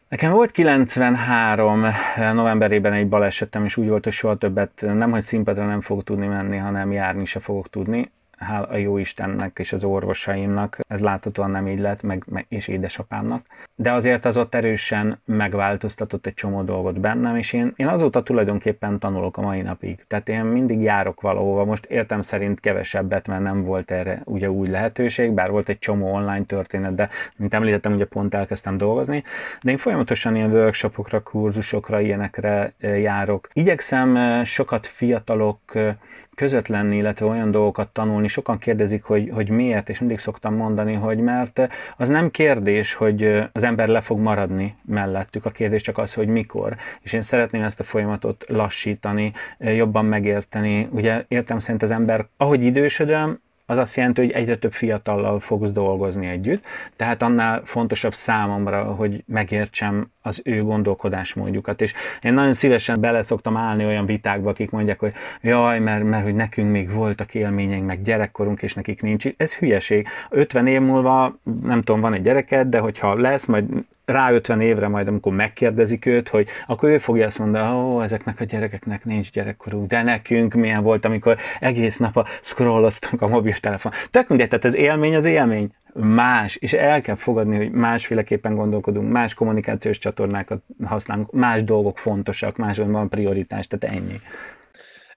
Nekem 0.10 0.32
volt 0.32 0.52
93 0.52 1.86
novemberében 2.34 2.94
egy 2.94 3.08
balesetem, 3.08 3.66
és 3.66 3.78
úgy 3.78 3.90
volt, 3.90 4.04
hogy 4.04 4.14
soha 4.14 4.36
többet 4.36 4.82
nem, 4.82 5.12
hogy 5.12 5.24
színpadra 5.24 5.66
nem 5.66 5.82
fogok 5.82 6.04
tudni 6.04 6.28
menni, 6.28 6.58
hanem 6.58 6.92
járni 6.92 7.26
se 7.26 7.40
fogok 7.40 7.70
tudni 7.70 8.12
hál 8.38 8.64
a 8.64 8.78
jó 8.78 8.98
Istennek 8.98 9.60
és 9.60 9.74
az 9.74 9.84
orvosaimnak, 9.84 10.80
ez 10.88 11.00
láthatóan 11.00 11.52
nem 11.52 11.68
így 11.68 11.80
lett, 11.80 12.04
meg, 12.04 12.24
meg 12.28 12.46
és 12.50 12.68
édesapámnak. 12.68 13.46
De 13.76 13.92
azért 13.92 14.26
az 14.26 14.38
ott 14.38 14.56
erősen 14.56 15.20
megváltoztatott 15.26 16.26
egy 16.26 16.34
csomó 16.34 16.62
dolgot 16.62 17.00
bennem, 17.00 17.36
és 17.36 17.54
én, 17.54 17.74
én 17.76 17.88
azóta 17.88 18.24
tulajdonképpen 18.24 19.00
tanulok 19.00 19.38
a 19.38 19.42
mai 19.42 19.62
napig. 19.62 20.06
Tehát 20.08 20.30
én 20.30 20.44
mindig 20.44 20.82
járok 20.82 21.22
valahova, 21.22 21.66
most 21.66 21.86
értem 21.86 22.22
szerint 22.22 22.60
kevesebbet, 22.60 23.28
mert 23.28 23.42
nem 23.42 23.64
volt 23.64 23.92
erre 23.92 24.22
ugye 24.26 24.52
úgy 24.52 24.70
lehetőség, 24.70 25.32
bár 25.32 25.52
volt 25.52 25.70
egy 25.70 25.80
csomó 25.80 26.14
online 26.14 26.44
történet, 26.44 26.96
de 26.96 27.10
mint 27.36 27.54
említettem, 27.54 27.94
ugye 27.94 28.06
pont 28.06 28.34
elkezdtem 28.34 28.78
dolgozni, 28.78 29.24
de 29.62 29.72
én 29.72 29.78
folyamatosan 29.78 30.36
ilyen 30.36 30.52
workshopokra, 30.52 31.24
kurzusokra, 31.24 32.00
ilyenekre 32.00 32.74
eh, 32.80 33.02
járok. 33.02 33.50
Igyekszem 33.54 34.16
eh, 34.16 34.46
sokat 34.46 34.86
fiatalok 34.88 35.60
eh, 35.76 35.96
között 36.38 36.68
lenni, 36.68 36.98
illetve 36.98 37.26
olyan 37.26 37.52
dolgokat 37.52 37.90
tanulni. 37.90 38.28
Sokan 38.28 38.58
kérdezik, 38.58 39.04
hogy, 39.04 39.30
hogy 39.34 39.50
miért, 39.50 39.90
és 39.90 40.00
mindig 40.00 40.18
szoktam 40.18 40.56
mondani, 40.56 40.94
hogy 40.94 41.18
mert 41.18 41.68
az 41.98 42.10
nem 42.10 42.32
kérdés, 42.32 42.94
hogy 42.94 43.50
az 43.52 43.64
ember 43.64 43.88
le 43.88 44.02
fog 44.02 44.20
maradni 44.20 44.76
mellettük, 44.86 45.46
a 45.46 45.50
kérdés 45.50 45.82
csak 45.82 45.98
az, 45.98 46.14
hogy 46.14 46.28
mikor. 46.28 46.76
És 47.02 47.14
én 47.14 47.22
szeretném 47.22 47.64
ezt 47.64 47.80
a 47.80 47.84
folyamatot 47.84 48.46
lassítani, 48.48 49.34
jobban 49.60 50.06
megérteni. 50.06 50.88
Ugye 50.92 51.26
értem 51.28 51.60
szerint 51.60 51.84
az 51.84 51.92
ember, 51.92 52.26
ahogy 52.38 52.64
idősödöm, 52.64 53.40
az 53.70 53.78
azt 53.78 53.96
jelenti, 53.96 54.22
hogy 54.22 54.32
egyre 54.32 54.58
több 54.58 54.74
fiatallal 54.74 55.40
fogsz 55.40 55.72
dolgozni 55.72 56.28
együtt, 56.28 56.66
tehát 56.96 57.22
annál 57.22 57.62
fontosabb 57.66 58.14
számomra, 58.14 58.84
hogy 58.84 59.24
megértsem 59.26 60.12
az 60.22 60.42
ő 60.44 60.64
gondolkodásmódjukat. 60.64 61.82
És 61.82 61.94
én 62.22 62.34
nagyon 62.34 62.54
szívesen 62.54 63.02
bele 63.02 63.22
szoktam 63.22 63.58
állni 63.58 63.86
olyan 63.86 64.06
vitákba, 64.06 64.50
akik 64.50 64.70
mondják, 64.70 65.00
hogy 65.00 65.14
jaj, 65.42 65.80
mert, 65.80 66.04
mert 66.04 66.24
hogy 66.24 66.36
nekünk 66.36 66.72
még 66.72 66.92
voltak 66.92 67.36
élményeink, 67.36 67.86
meg 67.86 68.02
gyerekkorunk, 68.02 68.62
és 68.62 68.74
nekik 68.74 69.02
nincs. 69.02 69.26
Ez 69.38 69.56
hülyeség. 69.56 70.08
50 70.30 70.68
év 70.68 70.82
múlva, 70.82 71.38
nem 71.64 71.82
tudom, 71.82 72.02
van 72.02 72.14
egy 72.14 72.24
gyereked, 72.24 72.68
de 72.68 72.80
hogyha 72.80 73.20
lesz, 73.20 73.46
majd 73.46 73.66
rá 74.08 74.32
50 74.32 74.62
évre 74.62 74.88
majd, 74.88 75.08
amikor 75.08 75.34
megkérdezik 75.34 76.06
őt, 76.06 76.30
hogy 76.30 76.48
akkor 76.68 76.90
ő 76.90 76.98
fogja 76.98 77.26
azt 77.26 77.40
mondani, 77.40 77.76
ó, 77.76 78.02
ezeknek 78.02 78.40
a 78.40 78.44
gyerekeknek 78.44 79.06
nincs 79.06 79.32
gyerekkoruk, 79.32 79.88
de 79.88 80.02
nekünk 80.02 80.54
milyen 80.54 80.84
volt, 80.84 81.06
amikor 81.06 81.38
egész 81.60 81.98
nap 81.98 82.18
a 82.18 82.26
scrolloztunk 82.42 83.22
a 83.22 83.28
mobiltelefon. 83.28 83.92
Tök 84.12 84.28
mindegy, 84.28 84.48
tehát 84.48 84.66
az 84.66 84.76
élmény 84.76 85.16
az 85.16 85.26
élmény 85.26 85.72
más, 85.94 86.56
és 86.56 86.74
el 86.74 87.02
kell 87.02 87.16
fogadni, 87.16 87.58
hogy 87.58 87.72
másféleképpen 87.72 88.56
gondolkodunk, 88.56 89.12
más 89.12 89.34
kommunikációs 89.34 89.98
csatornákat 89.98 90.62
használunk, 90.86 91.32
más 91.32 91.64
dolgok 91.64 91.98
fontosak, 91.98 92.58
máson 92.58 92.92
van 92.92 93.10
prioritás, 93.10 93.68
tehát 93.68 93.96
ennyi. 93.96 94.22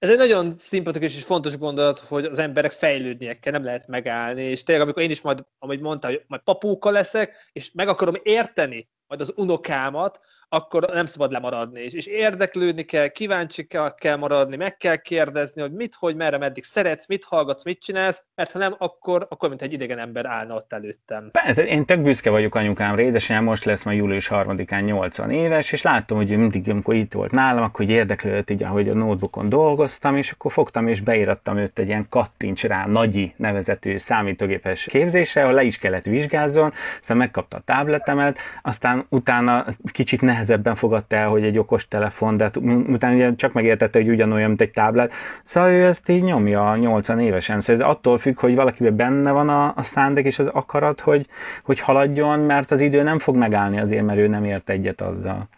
Ez 0.01 0.11
egy 0.11 0.17
nagyon 0.17 0.55
szimpatikus 0.59 1.17
és 1.17 1.25
fontos 1.25 1.59
gondolat, 1.59 1.99
hogy 1.99 2.25
az 2.25 2.39
emberek 2.39 2.73
fejlődniek 2.73 3.41
kell, 3.41 3.53
nem 3.53 3.65
lehet 3.65 3.87
megállni, 3.87 4.43
és 4.43 4.63
tényleg 4.63 4.85
amikor 4.85 5.03
én 5.03 5.11
is 5.11 5.21
majd, 5.21 5.45
amit 5.59 5.81
mondta, 5.81 6.07
hogy 6.07 6.25
majd 6.27 6.43
papúka 6.43 6.91
leszek, 6.91 7.37
és 7.53 7.71
meg 7.73 7.89
akarom 7.89 8.15
érteni 8.23 8.89
majd 9.11 9.21
az 9.21 9.33
unokámat, 9.37 10.21
akkor 10.53 10.85
nem 10.93 11.07
szabad 11.07 11.33
lemaradni. 11.33 11.81
És, 11.81 12.07
érdeklődni 12.07 12.83
kell, 12.83 13.09
kíváncsi 13.09 13.67
kell, 13.67 13.95
kell 13.95 14.17
maradni, 14.17 14.57
meg 14.57 14.77
kell 14.77 14.97
kérdezni, 14.97 15.61
hogy 15.61 15.73
mit, 15.73 15.95
hogy, 15.99 16.17
merre, 16.17 16.39
meddig 16.39 16.65
szeretsz, 16.65 17.07
mit 17.07 17.25
hallgatsz, 17.25 17.65
mit 17.65 17.81
csinálsz, 17.81 18.23
mert 18.35 18.53
ha 18.53 18.59
nem, 18.59 18.75
akkor, 18.79 19.27
akkor 19.31 19.49
mint 19.49 19.63
egy 19.63 19.73
idegen 19.73 19.99
ember 19.99 20.27
állna 20.27 20.55
ott 20.55 20.73
előttem. 20.73 21.31
Persze, 21.31 21.67
én 21.67 21.85
tök 21.85 22.01
büszke 22.01 22.31
vagyok 22.31 22.55
anyukám 22.55 22.99
édesanyám 22.99 23.45
most 23.45 23.65
lesz 23.65 23.85
ma 23.85 23.93
július 23.93 24.29
3-án 24.31 24.85
80 24.85 25.31
éves, 25.31 25.73
és 25.73 25.83
láttam, 25.83 26.17
hogy 26.17 26.37
mindig, 26.37 26.71
amikor 26.71 26.95
itt 26.95 27.13
volt 27.13 27.31
nálam, 27.31 27.63
akkor 27.63 27.85
hogy 27.85 27.95
érdeklődött 27.95 28.51
így, 28.51 28.63
ahogy 28.63 28.89
a 28.89 28.95
notebookon 28.95 29.49
dolgoztam, 29.49 30.17
és 30.17 30.31
akkor 30.31 30.53
fogtam 30.53 30.89
és 30.89 31.01
beírattam 31.01 31.57
őt 31.57 31.79
egy 31.79 31.87
ilyen 31.87 32.07
kattincs 32.09 32.65
rá 32.65 32.87
nagyi 32.87 33.35
nevezetű 33.37 33.97
számítógépes 33.97 34.85
képzésre, 34.85 35.43
ahol 35.43 35.55
le 35.55 35.63
is 35.63 35.79
kellett 35.79 36.05
vizsgázzon, 36.05 36.73
aztán 37.01 37.17
megkapta 37.17 37.57
a 37.57 37.63
tabletemet, 37.65 38.39
aztán 38.63 39.00
utána 39.09 39.67
kicsit 39.93 40.21
nehezebben 40.21 40.75
fogadta 40.75 41.17
el, 41.17 41.29
hogy 41.29 41.45
egy 41.45 41.59
okos 41.59 41.89
telefon, 41.89 42.37
de 42.37 42.51
utána 42.87 43.15
ugye 43.15 43.35
csak 43.35 43.53
megértette, 43.53 43.99
hogy 43.99 44.09
ugyanolyan, 44.09 44.49
mint 44.49 44.61
egy 44.61 44.71
táblát. 44.71 45.13
Szóval 45.43 45.71
ő 45.71 45.85
ezt 45.85 46.09
így 46.09 46.23
nyomja 46.23 46.77
80 46.77 47.21
évesen. 47.21 47.61
Szóval 47.61 47.83
ez 47.83 47.89
attól 47.89 48.19
függ, 48.19 48.39
hogy 48.39 48.55
valakiben 48.55 48.97
benne 48.97 49.31
van 49.31 49.49
a, 49.49 49.73
a 49.77 49.83
szándék 49.83 50.25
és 50.25 50.39
az 50.39 50.47
akarat, 50.47 51.01
hogy, 51.01 51.27
hogy 51.63 51.81
haladjon, 51.81 52.39
mert 52.39 52.71
az 52.71 52.81
idő 52.81 53.03
nem 53.03 53.19
fog 53.19 53.37
megállni 53.37 53.81
azért, 53.81 54.05
mert 54.05 54.19
ő 54.19 54.27
nem 54.27 54.45
ért 54.45 54.71
egyet 54.71 55.01
azzal. 55.01 55.49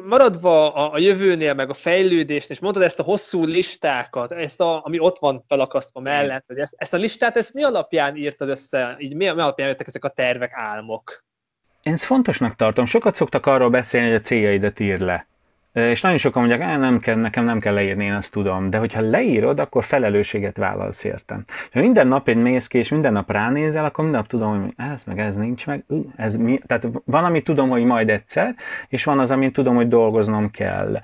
Maradva 0.00 0.74
a, 0.74 0.92
a 0.92 0.98
jövőnél, 0.98 1.54
meg 1.54 1.70
a 1.70 1.74
fejlődésnél, 1.74 2.50
és 2.50 2.60
mondtad 2.60 2.82
ezt 2.82 2.98
a 2.98 3.02
hosszú 3.02 3.44
listákat, 3.44 4.32
ezt 4.32 4.60
a, 4.60 4.84
ami 4.84 4.98
ott 4.98 5.18
van 5.18 5.44
felakasztva 5.48 6.00
mellett, 6.00 6.44
hogy 6.46 6.58
ezt, 6.58 6.74
ezt 6.76 6.94
a 6.94 6.96
listát, 6.96 7.36
ezt 7.36 7.52
mi 7.52 7.62
alapján 7.62 8.16
írtad 8.16 8.48
össze, 8.48 8.96
így 8.98 9.14
mi, 9.14 9.24
mi 9.24 9.40
alapján 9.40 9.68
jöttek 9.68 9.86
ezek 9.86 10.04
a 10.04 10.08
tervek, 10.08 10.52
álmok? 10.54 11.24
Én 11.82 11.92
ezt 11.92 12.04
fontosnak 12.04 12.56
tartom. 12.56 12.84
Sokat 12.84 13.14
szoktak 13.14 13.46
arról 13.46 13.70
beszélni, 13.70 14.06
hogy 14.06 14.16
a 14.16 14.20
céljaidat 14.20 14.80
ír 14.80 15.00
le. 15.00 15.26
És 15.72 16.00
nagyon 16.00 16.18
sokan 16.18 16.46
mondják, 16.46 16.78
nem 16.78 16.98
kell, 16.98 17.16
nekem 17.16 17.44
nem 17.44 17.58
kell 17.58 17.74
leírni, 17.74 18.04
én 18.04 18.12
azt 18.12 18.32
tudom. 18.32 18.70
De 18.70 18.78
hogyha 18.78 19.00
leírod, 19.00 19.58
akkor 19.58 19.84
felelősséget 19.84 20.56
vállalsz 20.56 21.04
értem. 21.04 21.44
Ha 21.72 21.80
minden 21.80 22.06
nap 22.06 22.28
én 22.28 22.36
mész 22.38 22.66
ki, 22.66 22.78
és 22.78 22.88
minden 22.88 23.12
nap 23.12 23.30
ránézel, 23.30 23.84
akkor 23.84 24.04
minden 24.04 24.20
nap 24.20 24.30
tudom, 24.30 24.60
hogy 24.60 24.72
ez 24.92 25.02
meg 25.06 25.18
ez 25.18 25.36
nincs 25.36 25.66
meg. 25.66 25.84
Ez 26.16 26.36
mi? 26.36 26.60
Tehát 26.66 26.88
van, 27.04 27.24
amit 27.24 27.44
tudom, 27.44 27.68
hogy 27.68 27.84
majd 27.84 28.10
egyszer, 28.10 28.54
és 28.88 29.04
van 29.04 29.18
az, 29.18 29.30
amit 29.30 29.52
tudom, 29.52 29.74
hogy 29.74 29.88
dolgoznom 29.88 30.50
kell 30.50 31.00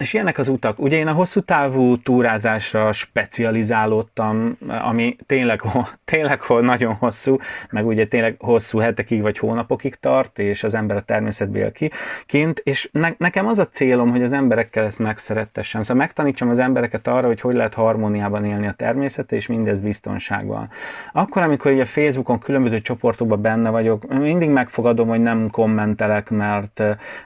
és 0.00 0.12
ilyenek 0.12 0.38
az 0.38 0.48
utak. 0.48 0.78
Ugye 0.78 0.96
én 0.96 1.06
a 1.06 1.12
hosszú 1.12 1.40
távú 1.40 2.02
túrázásra 2.02 2.92
specializálódtam, 2.92 4.58
ami 4.68 5.16
tényleg, 5.26 5.62
tényleg 6.04 6.40
nagyon 6.60 6.94
hosszú, 6.94 7.36
meg 7.70 7.86
ugye 7.86 8.06
tényleg 8.06 8.36
hosszú 8.38 8.78
hetekig 8.78 9.22
vagy 9.22 9.38
hónapokig 9.38 9.94
tart, 9.94 10.38
és 10.38 10.62
az 10.62 10.74
ember 10.74 10.96
a 10.96 11.00
természetből 11.00 11.72
ki, 11.72 11.90
kint, 12.26 12.58
és 12.64 12.88
ne, 12.92 13.08
nekem 13.18 13.46
az 13.46 13.58
a 13.58 13.68
célom, 13.68 14.10
hogy 14.10 14.22
az 14.22 14.32
emberekkel 14.32 14.84
ezt 14.84 14.98
megszerettessem. 14.98 15.82
Szóval 15.82 15.96
megtanítsam 15.96 16.48
az 16.48 16.58
embereket 16.58 17.06
arra, 17.06 17.26
hogy 17.26 17.40
hogy 17.40 17.54
lehet 17.54 17.74
harmóniában 17.74 18.44
élni 18.44 18.66
a 18.66 18.72
természet, 18.72 19.32
és 19.32 19.46
mindez 19.46 19.80
biztonságban. 19.80 20.70
Akkor, 21.12 21.42
amikor 21.42 21.72
ugye 21.72 21.84
Facebookon 21.84 22.38
különböző 22.38 22.78
csoportokban 22.78 23.40
benne 23.40 23.70
vagyok, 23.70 24.18
mindig 24.18 24.48
megfogadom, 24.48 25.08
hogy 25.08 25.20
nem 25.20 25.50
kommentelek, 25.50 26.30
mert, 26.30 26.82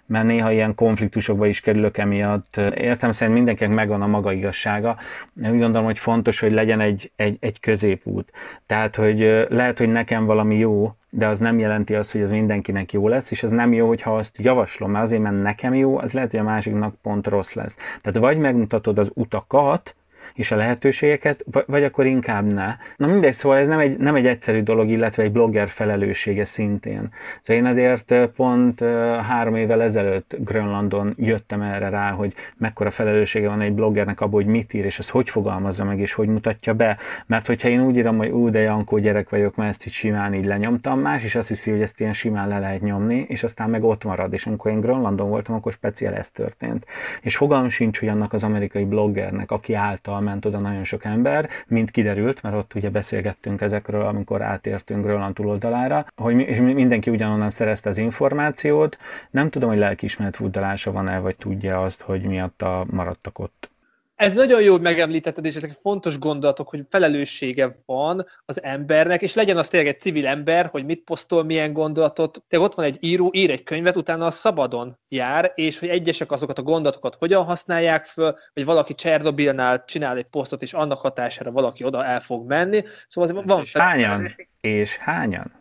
mert 0.06 0.26
néha 0.26 0.52
ilyen 0.52 0.74
konfliktusokba 0.74 1.46
is 1.46 1.60
kerülök 1.60 1.98
emiatt, 1.98 2.60
értem 2.74 3.12
szerint 3.12 3.36
mindenkinek 3.36 3.74
megvan 3.74 4.02
a 4.02 4.06
maga 4.06 4.32
igazsága. 4.32 4.96
Én 5.44 5.50
úgy 5.50 5.58
gondolom, 5.58 5.84
hogy 5.84 5.98
fontos, 5.98 6.40
hogy 6.40 6.52
legyen 6.52 6.80
egy, 6.80 7.10
egy, 7.16 7.36
egy 7.40 7.60
középút. 7.60 8.32
Tehát, 8.66 8.96
hogy 8.96 9.46
lehet, 9.48 9.78
hogy 9.78 9.92
nekem 9.92 10.24
valami 10.24 10.56
jó, 10.56 10.94
de 11.10 11.26
az 11.26 11.38
nem 11.38 11.58
jelenti 11.58 11.94
azt, 11.94 12.12
hogy 12.12 12.22
az 12.22 12.30
mindenkinek 12.30 12.92
jó 12.92 13.08
lesz, 13.08 13.30
és 13.30 13.42
az 13.42 13.50
nem 13.50 13.72
jó, 13.72 13.86
hogyha 13.86 14.16
azt 14.16 14.38
javaslom, 14.38 14.90
mert 14.90 15.04
azért, 15.04 15.22
mert 15.22 15.42
nekem 15.42 15.74
jó, 15.74 15.98
az 15.98 16.12
lehet, 16.12 16.30
hogy 16.30 16.40
a 16.40 16.42
másiknak 16.42 16.94
pont 17.02 17.26
rossz 17.26 17.52
lesz. 17.52 17.76
Tehát 18.02 18.18
vagy 18.18 18.38
megmutatod 18.38 18.98
az 18.98 19.10
utakat, 19.14 19.94
és 20.34 20.50
a 20.50 20.56
lehetőségeket, 20.56 21.44
vagy 21.66 21.84
akkor 21.84 22.06
inkább 22.06 22.52
ne. 22.52 22.76
Na 22.96 23.06
mindegy, 23.06 23.32
szóval 23.32 23.58
ez 23.58 23.68
nem 23.68 23.78
egy, 23.78 23.96
nem 23.96 24.14
egy 24.14 24.26
egyszerű 24.26 24.62
dolog, 24.62 24.88
illetve 24.88 25.22
egy 25.22 25.32
blogger 25.32 25.68
felelőssége 25.68 26.44
szintén. 26.44 27.08
Szóval 27.42 27.62
én 27.62 27.68
azért 27.68 28.14
pont 28.36 28.80
három 29.28 29.56
évvel 29.56 29.82
ezelőtt 29.82 30.36
Grönlandon 30.38 31.14
jöttem 31.16 31.62
erre 31.62 31.88
rá, 31.88 32.10
hogy 32.10 32.34
mekkora 32.56 32.90
felelőssége 32.90 33.48
van 33.48 33.60
egy 33.60 33.72
bloggernek 33.72 34.20
abból, 34.20 34.42
hogy 34.42 34.50
mit 34.50 34.72
ír, 34.72 34.84
és 34.84 34.98
ezt 34.98 35.10
hogy 35.10 35.30
fogalmazza 35.30 35.84
meg, 35.84 35.98
és 35.98 36.12
hogy 36.12 36.28
mutatja 36.28 36.74
be. 36.74 36.96
Mert 37.26 37.46
hogyha 37.46 37.68
én 37.68 37.80
úgy 37.80 37.96
írom, 37.96 38.16
hogy 38.16 38.30
ú, 38.30 38.50
de 38.50 38.58
Jankó 38.58 38.98
gyerek 38.98 39.28
vagyok, 39.28 39.56
mert 39.56 39.70
ezt 39.70 39.86
így 39.86 39.92
simán 39.92 40.34
így 40.34 40.44
lenyomtam, 40.44 41.00
más 41.00 41.24
is 41.24 41.34
azt 41.34 41.48
hiszi, 41.48 41.70
hogy 41.70 41.80
ezt 41.80 42.00
ilyen 42.00 42.12
simán 42.12 42.48
le 42.48 42.58
lehet 42.58 42.80
nyomni, 42.80 43.24
és 43.28 43.42
aztán 43.42 43.70
meg 43.70 43.84
ott 43.84 44.04
marad. 44.04 44.32
És 44.32 44.46
amikor 44.46 44.70
én 44.70 44.80
Grönlandon 44.80 45.28
voltam, 45.28 45.54
akkor 45.54 45.72
speciál 45.72 46.14
ez 46.14 46.30
történt. 46.30 46.86
És 47.20 47.36
fogalmam 47.36 47.68
sincs, 47.68 47.98
hogy 47.98 48.08
annak 48.08 48.32
az 48.32 48.44
amerikai 48.44 48.84
bloggernek, 48.84 49.50
aki 49.50 49.74
által 49.74 50.20
ment 50.24 50.44
oda 50.44 50.58
nagyon 50.58 50.84
sok 50.84 51.04
ember, 51.04 51.48
mint 51.66 51.90
kiderült, 51.90 52.42
mert 52.42 52.54
ott 52.54 52.74
ugye 52.74 52.90
beszélgettünk 52.90 53.60
ezekről, 53.60 54.06
amikor 54.06 54.42
átértünk 54.42 55.04
Grönland 55.04 55.34
túloldalára, 55.34 56.06
hogy 56.16 56.38
és 56.38 56.58
mindenki 56.58 57.10
ugyanonnan 57.10 57.50
szerezte 57.50 57.90
az 57.90 57.98
információt. 57.98 58.98
Nem 59.30 59.50
tudom, 59.50 59.68
hogy 59.68 59.78
lelkiismeret 59.78 60.36
furdalása 60.36 60.92
van-e, 60.92 61.18
vagy 61.18 61.36
tudja 61.36 61.82
azt, 61.82 62.00
hogy 62.00 62.22
miatta 62.22 62.86
maradtak 62.90 63.38
ott. 63.38 63.73
Ez 64.14 64.32
nagyon 64.32 64.62
jó, 64.62 64.72
hogy 64.72 64.80
megemlítetted, 64.80 65.44
és 65.44 65.54
ezek 65.54 65.78
fontos 65.82 66.18
gondolatok, 66.18 66.68
hogy 66.68 66.84
felelőssége 66.90 67.78
van 67.86 68.26
az 68.44 68.62
embernek, 68.62 69.22
és 69.22 69.34
legyen 69.34 69.56
az 69.56 69.68
tényleg 69.68 69.88
egy 69.94 70.00
civil 70.00 70.26
ember, 70.26 70.66
hogy 70.66 70.84
mit 70.84 71.04
posztol, 71.04 71.44
milyen 71.44 71.72
gondolatot. 71.72 72.42
Tényleg 72.48 72.70
ott 72.70 72.76
van 72.76 72.84
egy 72.84 72.96
író, 73.00 73.30
ír 73.32 73.50
egy 73.50 73.62
könyvet, 73.62 73.96
utána 73.96 74.26
a 74.26 74.30
szabadon 74.30 74.98
jár, 75.08 75.52
és 75.54 75.78
hogy 75.78 75.88
egyesek 75.88 76.32
azokat 76.32 76.58
a 76.58 76.62
gondolatokat 76.62 77.14
hogyan 77.14 77.44
használják 77.44 78.04
föl, 78.04 78.36
vagy 78.52 78.64
valaki 78.64 78.94
Csernobilnál 78.94 79.84
csinál 79.84 80.16
egy 80.16 80.24
posztot, 80.24 80.62
és 80.62 80.72
annak 80.72 81.00
hatására 81.00 81.50
valaki 81.50 81.84
oda 81.84 82.04
el 82.04 82.20
fog 82.20 82.46
menni. 82.46 82.84
Szóval 83.08 83.42
van 83.42 83.60
és 83.60 83.76
hányan? 83.76 84.34
És 84.60 84.96
hányan? 84.96 85.52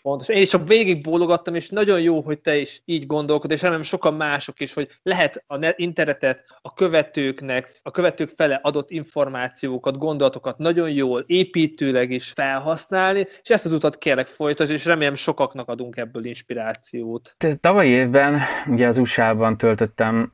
Fontos. 0.00 0.28
Én 0.28 0.42
is 0.42 0.48
csak 0.48 0.68
végig 0.68 1.02
bólogattam, 1.02 1.54
és 1.54 1.68
nagyon 1.68 2.00
jó, 2.00 2.20
hogy 2.20 2.38
te 2.40 2.56
is 2.56 2.82
így 2.84 3.06
gondolkod, 3.06 3.50
és 3.50 3.62
remélem 3.62 3.82
sokan 3.82 4.14
mások 4.14 4.60
is, 4.60 4.74
hogy 4.74 4.88
lehet 5.02 5.44
a 5.46 5.74
internetet 5.76 6.44
a 6.62 6.74
követőknek, 6.74 7.80
a 7.82 7.90
követők 7.90 8.32
fele 8.36 8.60
adott 8.62 8.90
információkat, 8.90 9.98
gondolatokat 9.98 10.58
nagyon 10.58 10.90
jól, 10.90 11.24
építőleg 11.26 12.10
is 12.10 12.32
felhasználni, 12.34 13.26
és 13.42 13.50
ezt 13.50 13.64
az 13.64 13.72
utat 13.72 13.98
kérlek 13.98 14.26
folytasd, 14.26 14.70
és 14.70 14.84
remélem 14.84 15.14
sokaknak 15.14 15.68
adunk 15.68 15.96
ebből 15.96 16.24
inspirációt. 16.24 17.36
Tavaly 17.60 17.86
évben 17.86 18.40
ugye 18.66 18.86
az 18.86 18.98
USA-ban 18.98 19.56
töltöttem 19.56 20.32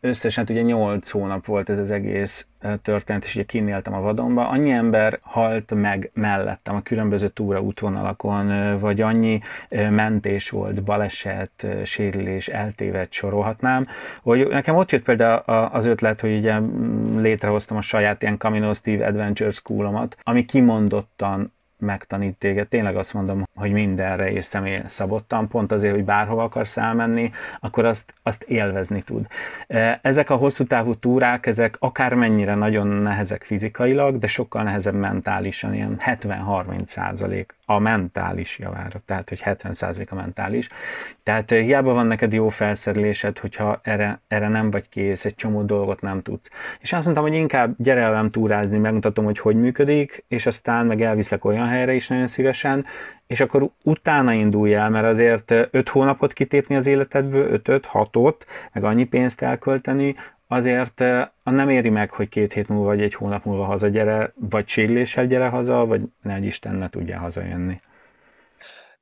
összesen 0.00 0.46
ugye 0.48 0.62
8 0.62 1.10
hónap 1.10 1.46
volt 1.46 1.68
ez 1.68 1.78
az 1.78 1.90
egész 1.90 2.46
történet, 2.82 3.24
és 3.24 3.34
ugye 3.34 3.44
kinéltem 3.44 3.94
a 3.94 4.00
vadonba. 4.00 4.48
Annyi 4.48 4.70
ember 4.70 5.18
halt 5.22 5.74
meg 5.74 6.10
mellettem 6.14 6.74
a 6.74 6.82
különböző 6.82 7.28
túra 7.28 7.60
útvonalakon, 7.60 8.78
vagy 8.78 9.00
annyi 9.00 9.40
mentés 9.70 10.50
volt, 10.50 10.82
baleset, 10.82 11.66
sérülés, 11.84 12.48
eltévedt 12.48 13.12
sorolhatnám, 13.12 13.86
hogy 14.22 14.48
nekem 14.48 14.76
ott 14.76 14.90
jött 14.90 15.02
például 15.02 15.42
az 15.72 15.86
ötlet, 15.86 16.20
hogy 16.20 16.36
ugye 16.36 16.58
létrehoztam 17.16 17.76
a 17.76 17.80
saját 17.80 18.22
ilyen 18.22 18.38
Camino 18.38 18.72
Steve 18.72 19.06
Adventure 19.06 19.50
Schoolomat, 19.50 20.16
ami 20.22 20.44
kimondottan 20.44 21.52
megtanít 21.80 22.36
téged. 22.38 22.68
Tényleg 22.68 22.96
azt 22.96 23.14
mondom, 23.14 23.48
hogy 23.54 23.72
mindenre 23.72 24.32
és 24.32 24.44
személy 24.44 24.78
szabottan, 24.86 25.48
pont 25.48 25.72
azért, 25.72 25.94
hogy 25.94 26.04
bárhova 26.04 26.42
akarsz 26.42 26.76
elmenni, 26.76 27.30
akkor 27.60 27.84
azt, 27.84 28.14
azt 28.22 28.42
élvezni 28.42 29.02
tud. 29.02 29.26
E, 29.66 29.98
ezek 30.02 30.30
a 30.30 30.34
hosszú 30.34 30.64
távú 30.64 30.94
túrák, 30.94 31.46
ezek 31.46 31.76
akármennyire 31.78 32.54
nagyon 32.54 32.86
nehezek 32.86 33.42
fizikailag, 33.42 34.18
de 34.18 34.26
sokkal 34.26 34.62
nehezebb 34.62 34.94
mentálisan, 34.94 35.74
ilyen 35.74 36.00
70-30 36.04 36.86
százalék 36.86 37.54
a 37.70 37.78
mentális 37.78 38.58
javára, 38.58 39.00
tehát 39.04 39.28
hogy 39.28 39.40
70 39.40 39.74
százalék 39.74 40.12
a 40.12 40.14
mentális. 40.14 40.68
Tehát 41.22 41.50
e, 41.50 41.60
hiába 41.60 41.92
van 41.92 42.06
neked 42.06 42.32
jó 42.32 42.48
felszerelésed, 42.48 43.38
hogyha 43.38 43.80
erre, 43.82 44.20
erre 44.28 44.48
nem 44.48 44.70
vagy 44.70 44.88
kész, 44.88 45.24
egy 45.24 45.34
csomó 45.34 45.62
dolgot 45.62 46.00
nem 46.00 46.22
tudsz. 46.22 46.50
És 46.80 46.92
azt 46.92 47.04
mondtam, 47.04 47.26
hogy 47.26 47.34
inkább 47.34 47.74
gyere 47.78 48.00
velem 48.00 48.30
túrázni, 48.30 48.78
megmutatom, 48.78 49.24
hogy 49.24 49.38
hogy 49.38 49.56
működik, 49.56 50.24
és 50.28 50.46
aztán 50.46 50.86
meg 50.86 51.00
elviszek 51.00 51.44
olyan 51.44 51.66
helyre 51.66 51.92
is 51.92 52.08
nagyon 52.08 52.26
szívesen, 52.26 52.86
és 53.26 53.40
akkor 53.40 53.70
utána 53.82 54.32
indulj 54.32 54.74
el, 54.74 54.90
mert 54.90 55.06
azért 55.06 55.50
öt 55.70 55.88
hónapot 55.88 56.32
kitépni 56.32 56.76
az 56.76 56.86
életedből, 56.86 57.52
ötöt, 57.52 57.86
hatot, 57.86 58.46
meg 58.72 58.84
annyi 58.84 59.04
pénzt 59.04 59.42
elkölteni, 59.42 60.14
azért 60.52 61.00
nem 61.50 61.68
éri 61.68 61.88
meg, 61.88 62.10
hogy 62.10 62.28
két 62.28 62.52
hét 62.52 62.68
múlva 62.68 62.84
vagy 62.84 63.00
egy 63.00 63.14
hónap 63.14 63.44
múlva 63.44 63.64
hazagyere, 63.64 64.32
vagy 64.34 64.68
sérüléssel 64.68 65.26
gyere 65.26 65.48
haza, 65.48 65.86
vagy 65.86 66.02
ne 66.22 66.38
Isten 66.38 66.74
ne 66.74 66.88
tudja 66.88 67.18
hazajönni. 67.18 67.80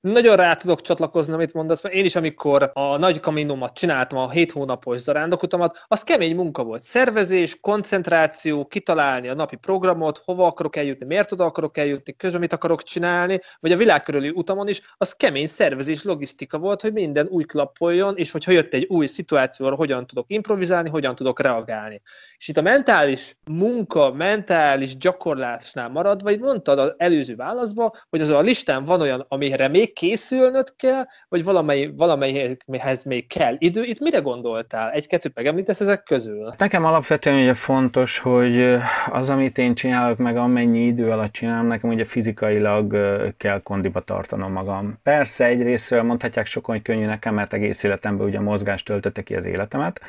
Nagyon 0.00 0.36
rá 0.36 0.54
tudok 0.54 0.80
csatlakozni, 0.80 1.32
amit 1.32 1.52
mondasz, 1.52 1.82
mert 1.82 1.94
én 1.94 2.04
is, 2.04 2.16
amikor 2.16 2.70
a 2.74 2.96
nagy 2.96 3.20
kaminomat 3.20 3.74
csináltam, 3.74 4.18
a 4.18 4.30
7 4.30 4.52
hónapos 4.52 5.00
zarándokutamat, 5.00 5.84
az 5.86 6.02
kemény 6.02 6.34
munka 6.34 6.62
volt. 6.62 6.82
Szervezés, 6.82 7.60
koncentráció, 7.60 8.66
kitalálni 8.66 9.28
a 9.28 9.34
napi 9.34 9.56
programot, 9.56 10.20
hova 10.24 10.46
akarok 10.46 10.76
eljutni, 10.76 11.06
miért 11.06 11.32
oda 11.32 11.44
akarok 11.44 11.78
eljutni, 11.78 12.16
közben 12.16 12.40
mit 12.40 12.52
akarok 12.52 12.82
csinálni, 12.82 13.40
vagy 13.60 13.72
a 13.72 13.76
világ 13.76 14.02
körüli 14.02 14.28
utamon 14.28 14.68
is, 14.68 14.80
az 14.96 15.12
kemény 15.12 15.46
szervezés, 15.46 16.02
logisztika 16.02 16.58
volt, 16.58 16.80
hogy 16.80 16.92
minden 16.92 17.26
új 17.26 17.44
klappoljon, 17.44 18.16
és 18.16 18.30
hogyha 18.30 18.52
jött 18.52 18.74
egy 18.74 18.86
új 18.88 19.06
szituációra, 19.06 19.74
hogyan 19.74 20.06
tudok 20.06 20.24
improvizálni, 20.28 20.88
hogyan 20.88 21.14
tudok 21.14 21.40
reagálni. 21.40 22.02
És 22.36 22.48
itt 22.48 22.56
a 22.56 22.62
mentális 22.62 23.36
munka, 23.50 24.12
mentális 24.12 24.96
gyakorlásnál 24.96 25.88
maradva, 25.88 26.30
itt 26.30 26.40
mondtad 26.40 26.78
az 26.78 26.94
előző 26.96 27.36
válaszba, 27.36 27.96
hogy 28.08 28.20
az 28.20 28.28
a 28.28 28.40
listán 28.40 28.84
van 28.84 29.00
olyan, 29.00 29.24
amire 29.28 29.68
még 29.68 29.87
készülnöd 29.92 30.72
kell, 30.76 31.06
vagy 31.28 31.44
valamely, 31.44 31.90
valamelyhez 31.96 33.04
még 33.04 33.26
kell 33.26 33.54
idő. 33.58 33.82
Itt 33.82 34.00
mire 34.00 34.18
gondoltál? 34.18 34.90
Egy-kettőt 34.90 35.34
megemlítesz 35.34 35.80
ezek 35.80 36.02
közül? 36.02 36.52
Nekem 36.58 36.84
alapvetően 36.84 37.40
ugye 37.40 37.54
fontos, 37.54 38.18
hogy 38.18 38.76
az, 39.10 39.30
amit 39.30 39.58
én 39.58 39.74
csinálok, 39.74 40.18
meg 40.18 40.36
amennyi 40.36 40.86
idő 40.86 41.10
alatt 41.10 41.32
csinálom, 41.32 41.66
nekem 41.66 41.90
ugye 41.90 42.04
fizikailag 42.04 42.96
kell 43.36 43.62
kondiba 43.62 44.00
tartanom 44.00 44.52
magam. 44.52 44.98
Persze 45.02 45.44
egyrésztről 45.44 46.02
mondhatják 46.02 46.46
sokan, 46.46 46.74
hogy 46.74 46.84
könnyű 46.84 47.04
nekem, 47.04 47.34
mert 47.34 47.52
egész 47.52 47.82
életemben 47.82 48.26
ugye 48.26 48.38
a 48.38 48.42
mozgást 48.42 48.84
töltötte 48.84 49.22
ki 49.22 49.34
az 49.34 49.46
életemet. 49.46 50.00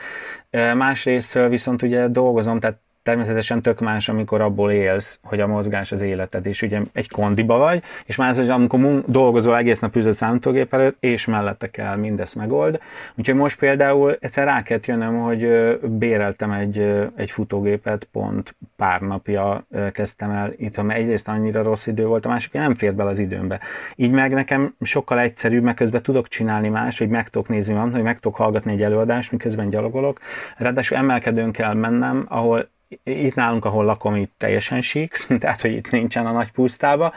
Másrésztről 0.51 1.49
viszont 1.49 1.81
ugye 1.81 2.07
dolgozom, 2.07 2.59
tehát 2.59 2.77
természetesen 3.09 3.61
tök 3.61 3.79
más, 3.79 4.09
amikor 4.09 4.41
abból 4.41 4.71
élsz, 4.71 5.19
hogy 5.23 5.39
a 5.39 5.47
mozgás 5.47 5.91
az 5.91 6.01
életed, 6.01 6.45
és 6.45 6.61
ugye 6.61 6.81
egy 6.93 7.09
kondiba 7.09 7.57
vagy, 7.57 7.83
és 8.05 8.15
más 8.15 8.37
az, 8.37 8.49
amikor 8.49 8.79
mun- 8.79 9.11
dolgozol 9.11 9.57
egész 9.57 9.79
nap 9.79 9.95
a 9.95 10.11
számítógép 10.11 10.73
előtt, 10.73 10.97
és 10.99 11.25
mellette 11.25 11.69
kell 11.69 11.95
mindezt 11.95 12.35
megold. 12.35 12.79
Úgyhogy 13.15 13.35
most 13.35 13.59
például 13.59 14.17
egyszer 14.19 14.45
rá 14.45 14.61
kellett 14.61 14.85
jönnöm, 14.85 15.19
hogy 15.19 15.47
béreltem 15.83 16.51
egy, 16.51 16.77
egy 17.15 17.31
futógépet, 17.31 18.03
pont 18.11 18.55
pár 18.75 19.01
napja 19.01 19.67
kezdtem 19.91 20.31
el 20.31 20.53
itt, 20.57 20.81
mert 20.81 20.99
egyrészt 20.99 21.27
annyira 21.27 21.61
rossz 21.61 21.87
idő 21.87 22.05
volt, 22.05 22.25
a 22.25 22.29
másik 22.29 22.51
nem 22.51 22.75
fér 22.75 22.93
bele 22.93 23.09
az 23.09 23.19
időmbe. 23.19 23.59
Így 23.95 24.11
meg 24.11 24.33
nekem 24.33 24.75
sokkal 24.81 25.19
egyszerűbb, 25.19 25.63
mert 25.63 25.77
közben 25.77 26.01
tudok 26.01 26.27
csinálni 26.27 26.69
más, 26.69 26.97
hogy 26.97 27.09
meg 27.09 27.29
tudok 27.29 27.47
nézni 27.47 27.73
hogy 27.73 28.01
meg 28.01 28.19
tudok 28.19 28.37
hallgatni 28.37 28.71
egy 28.71 28.81
előadást, 28.81 29.31
miközben 29.31 29.69
gyalogolok. 29.69 30.19
Ráadásul 30.57 30.97
emelkedőn 30.97 31.51
kell 31.51 31.73
mennem, 31.73 32.25
ahol 32.27 32.69
itt 33.03 33.35
nálunk, 33.35 33.65
ahol 33.65 33.85
lakom, 33.85 34.15
itt 34.15 34.33
teljesen 34.37 34.81
sík, 34.81 35.13
tehát 35.39 35.61
hogy 35.61 35.73
itt 35.73 35.91
nincsen 35.91 36.25
a 36.25 36.31
nagy 36.31 36.51
pusztába, 36.51 37.13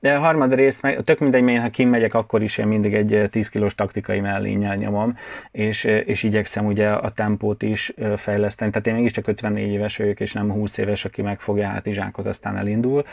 de 0.00 0.14
a 0.14 0.18
harmadrészt, 0.18 0.82
meg, 0.82 1.00
tök 1.04 1.18
mindegy, 1.18 1.42
mert 1.42 1.62
ha 1.62 1.68
kimegyek, 1.68 2.14
akkor 2.14 2.42
is 2.42 2.58
én 2.58 2.66
mindig 2.66 2.94
egy 2.94 3.28
10 3.30 3.48
kilós 3.48 3.74
taktikai 3.74 4.20
mellénnyel 4.20 4.76
nyomom, 4.76 5.16
és, 5.50 5.84
és 5.84 6.22
igyekszem 6.22 6.66
ugye 6.66 6.88
a 6.88 7.10
tempót 7.10 7.62
is 7.62 7.92
fejleszteni. 8.16 8.70
Tehát 8.70 8.86
én 8.86 8.94
mégiscsak 8.94 9.26
54 9.26 9.72
éves 9.72 9.96
vagyok, 9.96 10.20
és 10.20 10.32
nem 10.32 10.50
20 10.50 10.78
éves, 10.78 11.04
aki 11.04 11.22
megfogja 11.22 11.66
hátizsákot, 11.66 12.26
aztán 12.26 12.56
elindul. 12.56 13.04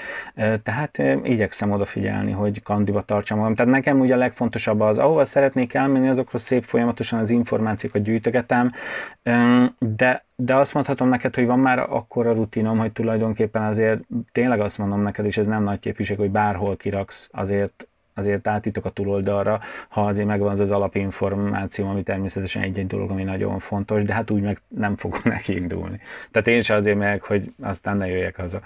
Tehát 0.64 1.02
igyekszem 1.24 1.72
odafigyelni, 1.72 2.32
hogy 2.32 2.64
kandiba 2.64 3.02
tartsam 3.02 3.38
magam. 3.38 3.56
Tehát 3.56 3.72
nekem 3.72 4.00
ugye 4.00 4.14
a 4.14 4.18
legfontosabb 4.18 4.80
az, 4.80 4.98
ahova 4.98 5.26
szeretnék 5.26 5.74
elmenni, 5.74 6.10
azokról 6.10 6.42
szép 6.42 6.64
folyamatosan 6.64 7.20
az 7.20 7.30
információkat 7.30 8.04
gyűjtögetem, 8.04 8.72
de 9.80 10.27
de 10.40 10.56
azt 10.56 10.74
mondhatom 10.74 11.10
neked, 11.10 11.36
hogy 11.36 11.46
van 11.46 11.60
már 11.60 11.80
akkora 11.80 12.34
rutinom, 12.34 12.78
hogy 12.78 12.92
tulajdonképpen 12.92 13.64
azért 13.64 14.02
tényleg 14.32 14.60
azt 14.60 14.78
mondom 14.78 15.02
neked, 15.02 15.26
és 15.26 15.38
ez 15.38 15.46
nem 15.46 15.64
nagy 15.64 15.80
képviség, 15.80 16.18
hogy 16.18 16.32
bárhol 16.32 16.78
kiraksz, 16.78 17.30
azért 17.32 17.88
azért 18.14 18.48
átítok 18.48 18.86
a 18.86 18.90
túloldalra, 18.90 19.60
ha 19.90 20.06
azért 20.06 20.28
megvan 20.28 20.60
az 20.60 20.72
alapinformáció, 20.72 21.88
ami 21.88 22.04
természetesen 22.04 22.62
egy-egy 22.62 22.88
dolog, 22.88 23.10
ami 23.10 23.24
nagyon 23.24 23.60
fontos, 23.60 24.04
de 24.04 24.14
hát 24.14 24.32
úgy 24.32 24.42
meg 24.42 24.62
nem 24.68 24.96
fogok 24.96 25.24
neki 25.24 25.56
indulni. 25.62 26.00
Tehát 26.32 26.48
én 26.48 26.62
sem 26.62 26.78
azért 26.78 26.98
meg, 26.98 27.24
hogy 27.24 27.54
aztán 27.62 27.98
ne 27.98 28.08
jöjjek 28.08 28.36
haza. 28.36 28.62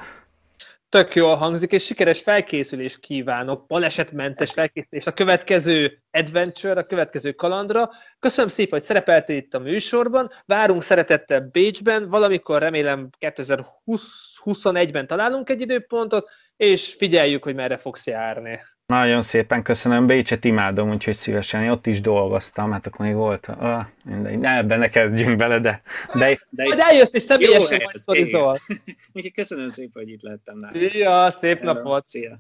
Tök 0.92 1.16
jól 1.16 1.36
hangzik, 1.36 1.72
és 1.72 1.86
sikeres 1.86 2.22
felkészülést 2.22 3.00
kívánok, 3.00 3.68
balesetmentes 3.68 4.52
felkészülést 4.52 5.08
a 5.08 5.14
következő 5.14 6.02
adventure, 6.12 6.80
a 6.80 6.86
következő 6.86 7.32
kalandra. 7.32 7.90
Köszönöm 8.20 8.50
szépen, 8.50 8.80
hogy 8.80 8.88
szerepeltél 8.88 9.38
itt 9.38 9.54
a 9.54 9.60
műsorban. 9.60 10.32
Várunk 10.46 10.84
szeretettel 10.84 11.50
Bécsben, 11.52 12.10
valamikor 12.10 12.62
remélem 12.62 13.10
2021-ben 13.20 15.08
találunk 15.08 15.50
egy 15.50 15.62
időpontot, 15.62 16.30
és 16.58 16.94
figyeljük, 16.98 17.44
hogy 17.44 17.56
merre 17.56 17.78
fogsz 17.78 18.06
járni. 18.06 18.60
Nagyon 18.92 19.22
szépen 19.22 19.64
köszönöm, 19.64 20.06
Bécset 20.06 20.46
imádom, 20.46 20.90
úgyhogy 20.90 21.16
szívesen, 21.16 21.64
én 21.64 21.70
ott 21.70 21.86
is 21.86 22.02
dolgoztam, 22.02 22.72
hát 22.72 22.88
akkor 22.88 23.06
még 23.06 23.16
volt, 23.16 23.48
ah, 23.48 23.86
mindegy, 24.04 24.40
ne, 24.40 24.58
ebben 24.58 24.80
ne 24.80 24.90
kezdjünk 24.90 25.38
bele, 25.38 25.60
de... 25.60 25.82
de, 26.14 26.38
de 26.50 26.64
majd 26.64 26.80
eljössz 26.80 27.14
és 27.14 27.22
személyesen 27.22 27.82
majd 27.84 29.32
köszönöm 29.34 29.68
szépen, 29.68 30.04
hogy 30.04 30.12
itt 30.12 30.22
lettem. 30.22 30.58
Szia, 30.74 31.32
szép 31.40 31.62
napot! 31.62 32.08
Szia! 32.08 32.40